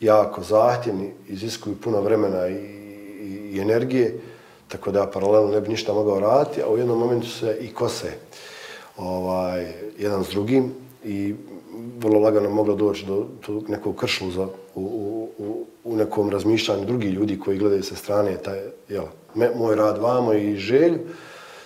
[0.00, 4.20] jako zahtjevni, iziskuju puno vremena i, i, i energije.
[4.68, 8.12] tako da paralelno ne bi ništa mogao raditi, a u jednom momentu se i kose
[8.96, 10.74] ovaj, jedan s drugim
[11.04, 11.34] i
[11.98, 17.08] vrlo lagano moglo doći do, do nekog kršluza u, u, u, u nekom razmišljanju drugi
[17.08, 20.98] ljudi koji gledaju sa strane taj, jel, me, moj rad vamo i želju,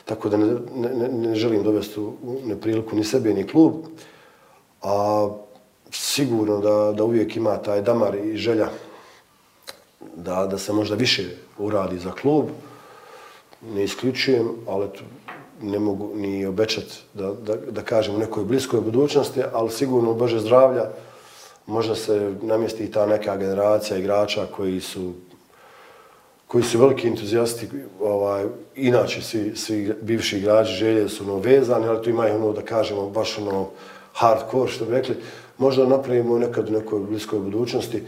[0.05, 3.73] tako da ne, ne, ne želim dovesti u nepriliku ni sebe ni klub,
[4.83, 5.29] a
[5.91, 8.69] sigurno da, da uvijek ima taj damar i želja
[10.17, 11.25] da, da se možda više
[11.59, 12.45] uradi za klub,
[13.75, 14.89] ne isključujem, ali
[15.63, 16.85] ne mogu ni obećat
[17.15, 20.91] da, da, da kažem u nekoj bliskoj budućnosti, ali sigurno u Bože zdravlja
[21.67, 25.13] možda se namjesti ta neka generacija igrača koji su
[26.47, 27.69] koji su veliki entuzijasti,
[28.01, 28.45] ovaj,
[28.77, 33.11] inače svi, svi bivši igrači želje su ono vezani, ali tu ima ono da kažemo
[33.11, 33.69] baš ono
[34.13, 35.17] hardcore što bi rekli,
[35.59, 38.03] možda napravimo nekad u nekoj bliskoj budućnosti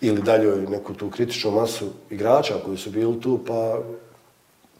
[0.00, 3.78] ili daljoj neku tu kritičnu masu igrača koji su bili tu, pa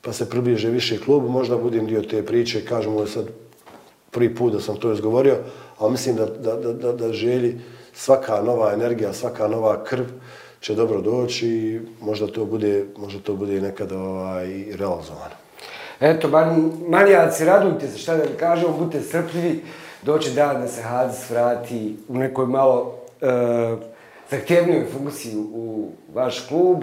[0.03, 3.25] pa se približe više klubu, možda budem dio te priče, kažem ovo sad
[4.11, 5.37] prvi put da sam to izgovorio,
[5.79, 7.61] ali mislim da, da, da, da da želi
[7.93, 10.05] svaka nova energija, svaka nova krv
[10.61, 15.35] će dobro doći i možda to bude, možda to bude nekada ovaj, realizovano.
[16.01, 19.63] Eto, man, manijaci, radujte se, šta da kažemo, budite strpljivi,
[20.03, 23.27] doće dan da se Hadis vrati u nekoj malo e,
[24.31, 26.83] zahtjevnijoj funkciji u vaš klub.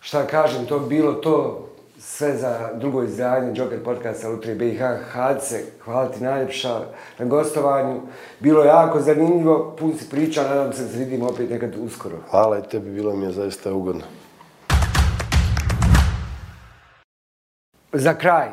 [0.00, 1.67] Šta kažem, to bilo to,
[2.00, 4.82] sve za drugo izdanje Joker podcasta Lutrije BiH.
[5.12, 6.80] Hadce, hvala ti najljepša
[7.18, 8.00] na gostovanju.
[8.40, 12.16] Bilo je jako zanimljivo, pun si priča, nadam se da se vidimo opet nekad uskoro.
[12.30, 14.02] Hvala i tebi, bilo mi je zaista ugodno.
[17.92, 18.48] Za kraj,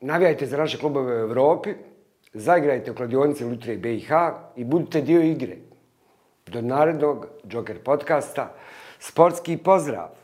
[0.00, 1.74] navijajte za naše klubove u Evropi,
[2.34, 4.10] zaigrajte u kladionici Lutrije BiH
[4.56, 5.56] i budite dio igre.
[6.46, 8.52] Do narednog Joker podcasta,
[8.98, 10.19] sportski pozdrav!